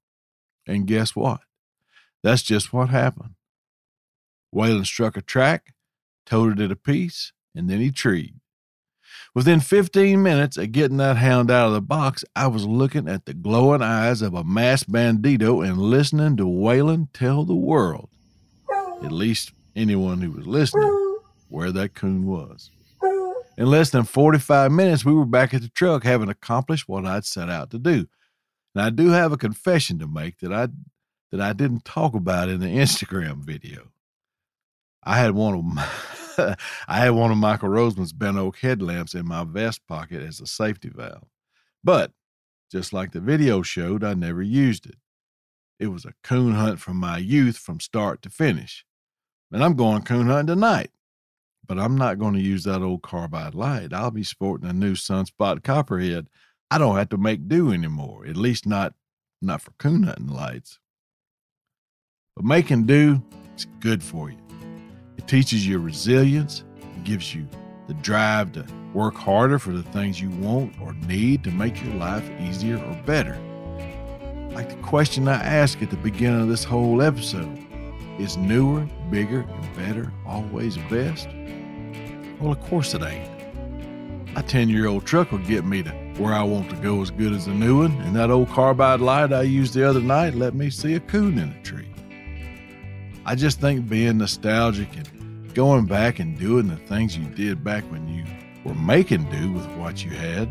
And 0.67 0.89
guess 0.89 1.15
what? 1.15 1.43
That's 2.25 2.43
just 2.43 2.73
what 2.73 2.89
happened. 2.89 3.35
Waylon 4.53 4.87
struck 4.87 5.17
a 5.17 5.23
track 5.23 5.73
toted 6.27 6.59
it 6.59 6.73
a 6.73 6.77
piece, 6.77 7.33
and 7.55 7.71
then 7.71 7.79
he 7.79 7.93
treed. 7.93 8.35
Within 9.33 9.61
15 9.61 10.21
minutes 10.21 10.57
of 10.57 10.73
getting 10.73 10.97
that 10.97 11.17
hound 11.17 11.53
out 11.53 11.69
of 11.69 11.73
the 11.73 11.81
box, 11.81 12.25
I 12.35 12.49
was 12.49 12.67
looking 12.67 13.09
at 13.09 13.27
the 13.27 13.35
glowing 13.35 13.81
eyes 13.81 14.23
of 14.23 14.35
a 14.35 14.43
masked 14.43 14.91
bandito 14.91 15.65
and 15.65 15.79
listening 15.79 16.37
to 16.39 16.45
Waylon 16.45 17.09
tell 17.13 17.45
the 17.45 17.55
world, 17.55 18.09
at 19.05 19.13
least 19.13 19.53
anyone 19.77 20.21
who 20.21 20.33
was 20.33 20.49
listening, 20.49 21.19
where 21.49 21.71
that 21.71 21.95
coon 21.95 22.27
was. 22.27 22.71
In 23.57 23.67
less 23.67 23.91
than 23.91 24.03
45 24.03 24.73
minutes, 24.73 25.05
we 25.05 25.13
were 25.13 25.27
back 25.27 25.55
at 25.55 25.63
the 25.63 25.69
truck 25.69 26.03
having 26.03 26.29
accomplished 26.29 26.89
what 26.89 27.07
I'd 27.07 27.25
set 27.25 27.49
out 27.49 27.71
to 27.71 27.79
do. 27.79 28.07
And 28.75 28.83
I 28.83 28.91
do 28.91 29.11
have 29.11 29.33
a 29.33 29.37
confession 29.37 29.99
to 30.01 30.09
make 30.09 30.39
that 30.39 30.53
I 30.53 30.69
that 31.31 31.41
I 31.41 31.53
didn't 31.53 31.85
talk 31.85 32.15
about 32.15 32.49
in 32.49 32.59
the 32.59 32.67
Instagram 32.67 33.45
video. 33.45 33.93
I 35.05 35.19
had 35.19 35.33
one 35.33 35.55
of 35.55 35.65
my, 35.65 35.87
I 36.89 36.99
had 36.99 37.11
one 37.11 37.31
of 37.31 37.39
Michael 37.39 37.69
Roseman's 37.69 38.13
bent 38.13 38.37
oak 38.37 38.59
headlamps 38.59 39.15
in 39.15 39.27
my 39.27 39.45
vest 39.45 39.87
pocket 39.87 40.23
as 40.23 40.41
a 40.41 40.47
safety 40.47 40.91
valve. 40.95 41.29
But 41.83 42.13
just 42.71 42.93
like 42.93 43.13
the 43.13 43.21
video 43.21 43.63
showed, 43.63 44.05
I 44.05 44.15
never 44.15 44.43
used 44.43 44.87
it. 44.87 44.97
It 45.79 45.89
was 45.89 46.05
a 46.05 46.15
coon 46.23 46.55
hunt 46.55 46.79
from 46.79 46.99
my 46.99 47.19
youth 47.19 47.57
from 47.57 47.81
start 47.81 48.23
to 48.23 48.31
finish. 48.31 48.85
And 49.51 49.65
I'm 49.65 49.75
going 49.75 50.03
coon 50.03 50.27
hunting 50.27 50.55
tonight. 50.55 50.91
But 51.67 51.79
I'm 51.79 51.97
not 51.97 52.19
going 52.19 52.35
to 52.35 52.41
use 52.41 52.65
that 52.65 52.83
old 52.83 53.03
carbide 53.03 53.55
light. 53.55 53.93
I'll 53.93 54.11
be 54.11 54.25
sporting 54.25 54.69
a 54.69 54.73
new 54.73 54.95
sunspot 54.95 55.63
copperhead. 55.63 56.29
I 56.71 56.79
don't 56.79 56.97
have 56.97 57.09
to 57.11 57.17
make 57.17 57.49
do 57.49 57.73
anymore, 57.73 58.27
at 58.27 58.37
least 58.37 58.67
not 58.67 58.95
not 59.43 59.63
for 59.63 59.71
coon 59.73 60.03
hunting 60.03 60.29
lights. 60.29 60.79
But 62.37 62.45
making 62.45 62.87
do 62.87 63.23
is 63.57 63.67
good 63.81 64.03
for 64.03 64.31
you. 64.31 64.50
Teaches 65.31 65.65
you 65.65 65.79
resilience, 65.79 66.65
gives 67.05 67.37
you 67.37 67.47
the 67.87 67.95
drive 67.95 68.51
to 68.51 68.67
work 68.93 69.15
harder 69.15 69.61
for 69.61 69.71
the 69.71 69.85
things 69.85 70.21
you 70.21 70.29
want 70.29 70.75
or 70.81 70.93
need 71.07 71.45
to 71.45 71.53
make 71.53 71.81
your 71.85 71.95
life 71.95 72.29
easier 72.41 72.79
or 72.79 73.01
better. 73.07 73.39
Like 74.51 74.71
the 74.71 74.83
question 74.83 75.29
I 75.29 75.41
asked 75.41 75.83
at 75.83 75.91
the 75.91 75.97
beginning 75.99 76.41
of 76.41 76.49
this 76.49 76.65
whole 76.65 77.01
episode 77.01 77.65
is 78.19 78.37
newer, 78.39 78.89
bigger, 79.09 79.43
and 79.43 79.77
better 79.77 80.13
always 80.27 80.77
best? 80.91 81.29
Well, 82.41 82.51
of 82.51 82.61
course 82.63 82.93
it 82.95 83.03
ain't. 83.05 84.35
My 84.35 84.43
10 84.43 84.69
year 84.69 84.89
old 84.89 85.07
truck 85.07 85.31
will 85.31 85.39
get 85.39 85.65
me 85.65 85.85
to 85.85 85.91
where 86.19 86.35
I 86.35 86.43
want 86.43 86.71
to 86.71 86.77
go 86.79 87.03
as 87.03 87.13
good 87.13 87.33
as 87.35 87.47
a 87.47 87.55
new 87.55 87.83
one, 87.83 87.93
and 88.01 88.17
that 88.17 88.33
old 88.33 88.49
carbide 88.49 89.01
light 89.01 89.33
I 89.33 89.43
used 89.43 89.75
the 89.75 89.89
other 89.89 90.01
night 90.01 90.35
let 90.35 90.57
me 90.57 90.71
see 90.71 90.95
a 90.95 91.01
coon 91.01 91.39
in 91.39 91.51
a 91.51 91.63
tree. 91.63 91.87
I 93.25 93.37
just 93.37 93.61
think 93.61 93.89
being 93.89 94.19
nostalgic 94.19 94.89
and 94.97 95.20
going 95.55 95.87
back 95.87 96.19
and 96.19 96.39
doing 96.39 96.69
the 96.69 96.77
things 96.77 97.17
you 97.17 97.25
did 97.27 97.65
back 97.65 97.85
when 97.91 98.09
you 98.09 98.25
were 98.65 98.75
making 98.75 99.29
do 99.31 99.53
with 99.53 99.67
what 99.77 100.05
you 100.05 100.11
had 100.11 100.49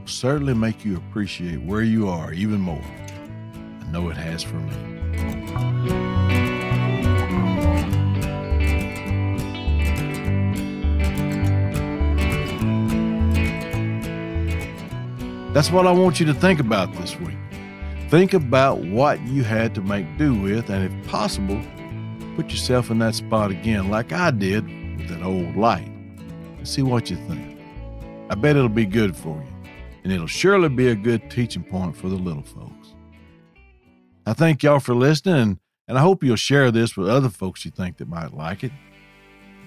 will 0.00 0.06
certainly 0.06 0.54
make 0.54 0.84
you 0.84 0.96
appreciate 0.96 1.60
where 1.62 1.82
you 1.82 2.08
are 2.08 2.32
even 2.32 2.60
more. 2.60 2.84
I 3.80 3.90
know 3.90 4.08
it 4.08 4.16
has 4.16 4.42
for 4.42 4.56
me. 4.56 4.72
That's 15.52 15.70
what 15.70 15.86
I 15.86 15.90
want 15.92 16.20
you 16.20 16.26
to 16.26 16.34
think 16.34 16.60
about 16.60 16.92
this 16.96 17.18
week. 17.18 17.36
Think 18.10 18.34
about 18.34 18.80
what 18.80 19.20
you 19.22 19.42
had 19.42 19.74
to 19.76 19.80
make 19.80 20.18
do 20.18 20.34
with, 20.34 20.68
and 20.68 20.84
if 20.84 21.08
possible, 21.08 21.60
Put 22.36 22.50
yourself 22.50 22.90
in 22.90 22.98
that 22.98 23.14
spot 23.14 23.50
again, 23.50 23.88
like 23.88 24.12
I 24.12 24.30
did 24.30 24.64
with 24.98 25.08
that 25.08 25.22
old 25.22 25.56
light, 25.56 25.88
and 25.88 26.68
see 26.68 26.82
what 26.82 27.08
you 27.08 27.16
think. 27.26 27.58
I 28.28 28.34
bet 28.34 28.56
it'll 28.56 28.68
be 28.68 28.84
good 28.84 29.16
for 29.16 29.36
you, 29.36 29.70
and 30.04 30.12
it'll 30.12 30.26
surely 30.26 30.68
be 30.68 30.88
a 30.88 30.94
good 30.94 31.30
teaching 31.30 31.64
point 31.64 31.96
for 31.96 32.10
the 32.10 32.16
little 32.16 32.42
folks. 32.42 32.94
I 34.26 34.34
thank 34.34 34.62
y'all 34.62 34.80
for 34.80 34.94
listening, 34.94 35.60
and 35.88 35.96
I 35.96 36.02
hope 36.02 36.22
you'll 36.22 36.36
share 36.36 36.70
this 36.70 36.94
with 36.94 37.08
other 37.08 37.30
folks 37.30 37.64
you 37.64 37.70
think 37.70 37.96
that 37.96 38.08
might 38.08 38.34
like 38.34 38.64
it. 38.64 38.72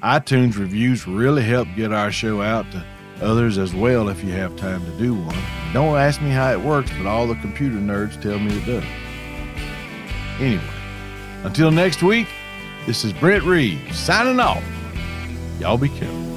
iTunes 0.04 0.56
reviews 0.56 1.08
really 1.08 1.42
help 1.42 1.68
get 1.76 1.92
our 1.92 2.12
show 2.12 2.44
out 2.44 2.72
to 2.72 2.86
others 3.20 3.58
as 3.58 3.74
well 3.74 4.10
if 4.10 4.24
you 4.24 4.32
have 4.34 4.56
time 4.58 4.86
to 4.86 4.92
do 5.00 5.16
one. 5.16 5.36
Don't 5.74 5.98
ask 5.98 6.22
me 6.22 6.30
how 6.30 6.52
it 6.52 6.62
works, 6.62 6.92
but 7.00 7.08
all 7.08 7.26
the 7.26 7.36
computer 7.36 7.78
nerds 7.78 8.22
tell 8.22 8.38
me 8.38 8.56
it 8.56 8.66
does. 8.68 8.84
Anyway, 10.40 10.64
until 11.44 11.72
next 11.72 12.04
week, 12.04 12.28
this 12.86 13.04
is 13.06 13.14
Brent 13.14 13.44
Reeves 13.44 13.98
signing 13.98 14.40
off. 14.40 14.64
Y'all 15.60 15.78
be 15.78 15.90
careful. 15.90 16.30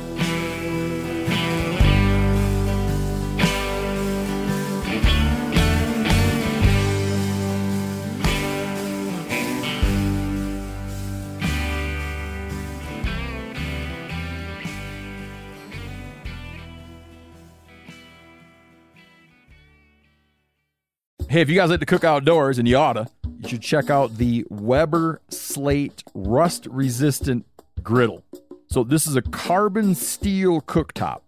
Hey, 21.33 21.41
if 21.41 21.49
you 21.49 21.57
guys 21.57 21.71
like 21.71 21.81
to 21.81 21.87
cook 21.87 22.05
outdoors, 22.05 22.59
and 22.59 22.69
you 22.69 22.77
oughta, 22.77 23.07
check 23.59 23.91
out 23.91 24.17
the 24.17 24.45
Weber 24.49 25.21
Slate 25.29 26.05
Rust 26.15 26.67
Resistant 26.71 27.47
Griddle. 27.83 28.25
So, 28.71 28.85
this 28.85 29.07
is 29.07 29.17
a 29.17 29.23
carbon 29.23 29.95
steel 29.95 30.61
cooktop 30.61 31.21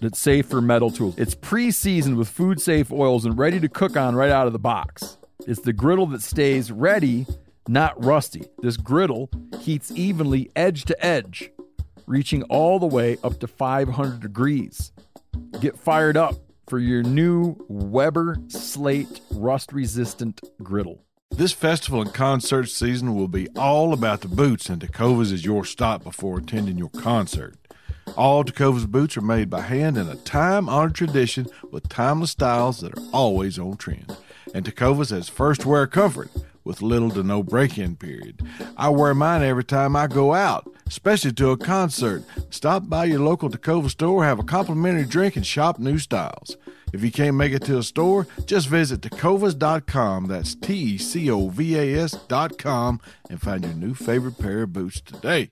that's 0.00 0.18
safe 0.18 0.46
for 0.46 0.60
metal 0.60 0.90
tools. 0.90 1.14
It's 1.16 1.34
pre 1.34 1.70
seasoned 1.70 2.16
with 2.16 2.28
food 2.28 2.60
safe 2.60 2.92
oils 2.92 3.24
and 3.24 3.38
ready 3.38 3.60
to 3.60 3.68
cook 3.68 3.96
on 3.96 4.14
right 4.14 4.30
out 4.30 4.46
of 4.46 4.52
the 4.52 4.58
box. 4.58 5.16
It's 5.46 5.60
the 5.60 5.72
griddle 5.72 6.06
that 6.08 6.22
stays 6.22 6.72
ready, 6.72 7.26
not 7.68 8.02
rusty. 8.04 8.44
This 8.58 8.76
griddle 8.76 9.30
heats 9.60 9.92
evenly 9.92 10.50
edge 10.56 10.84
to 10.86 11.04
edge, 11.04 11.50
reaching 12.06 12.42
all 12.44 12.78
the 12.78 12.86
way 12.86 13.16
up 13.22 13.38
to 13.40 13.46
500 13.46 14.20
degrees. 14.20 14.92
Get 15.60 15.78
fired 15.78 16.16
up 16.16 16.34
for 16.68 16.78
your 16.78 17.02
new 17.02 17.56
Weber 17.68 18.36
Slate 18.48 19.20
rust 19.30 19.72
resistant 19.72 20.40
griddle. 20.62 21.05
This 21.36 21.52
festival 21.52 22.00
and 22.00 22.14
concert 22.14 22.64
season 22.70 23.14
will 23.14 23.28
be 23.28 23.50
all 23.50 23.92
about 23.92 24.22
the 24.22 24.28
boots, 24.28 24.70
and 24.70 24.80
Tecovas 24.80 25.32
is 25.32 25.44
your 25.44 25.66
stop 25.66 26.02
before 26.02 26.38
attending 26.38 26.78
your 26.78 26.88
concert. 26.88 27.56
All 28.16 28.42
Tecovas 28.42 28.86
boots 28.86 29.18
are 29.18 29.20
made 29.20 29.50
by 29.50 29.60
hand 29.60 29.98
in 29.98 30.08
a 30.08 30.16
time 30.16 30.66
honored 30.66 30.94
tradition 30.94 31.46
with 31.70 31.90
timeless 31.90 32.30
styles 32.30 32.80
that 32.80 32.96
are 32.96 33.02
always 33.12 33.58
on 33.58 33.76
trend. 33.76 34.16
And 34.54 34.64
Tecovas 34.64 35.10
has 35.10 35.28
first 35.28 35.66
wear 35.66 35.86
comfort 35.86 36.30
with 36.64 36.80
little 36.80 37.10
to 37.10 37.22
no 37.22 37.42
break 37.42 37.76
in 37.76 37.96
period. 37.96 38.40
I 38.78 38.88
wear 38.88 39.12
mine 39.12 39.42
every 39.42 39.64
time 39.64 39.94
I 39.94 40.06
go 40.06 40.32
out, 40.32 40.66
especially 40.86 41.32
to 41.34 41.50
a 41.50 41.58
concert. 41.58 42.24
Stop 42.48 42.88
by 42.88 43.04
your 43.04 43.20
local 43.20 43.50
Tecova 43.50 43.90
store, 43.90 44.24
have 44.24 44.38
a 44.38 44.42
complimentary 44.42 45.04
drink, 45.04 45.36
and 45.36 45.46
shop 45.46 45.78
new 45.78 45.98
styles. 45.98 46.56
If 46.92 47.02
you 47.02 47.10
can't 47.10 47.36
make 47.36 47.52
it 47.52 47.62
to 47.64 47.78
a 47.78 47.82
store, 47.82 48.26
just 48.46 48.68
visit 48.68 49.00
tecovas.com. 49.00 50.26
That's 50.26 50.54
T 50.54 50.74
E 50.74 50.98
C 50.98 51.30
O 51.30 51.48
V 51.48 51.76
A 51.76 52.02
S.com 52.02 53.00
and 53.28 53.40
find 53.40 53.64
your 53.64 53.74
new 53.74 53.94
favorite 53.94 54.38
pair 54.38 54.62
of 54.62 54.72
boots 54.72 55.00
today. 55.00 55.50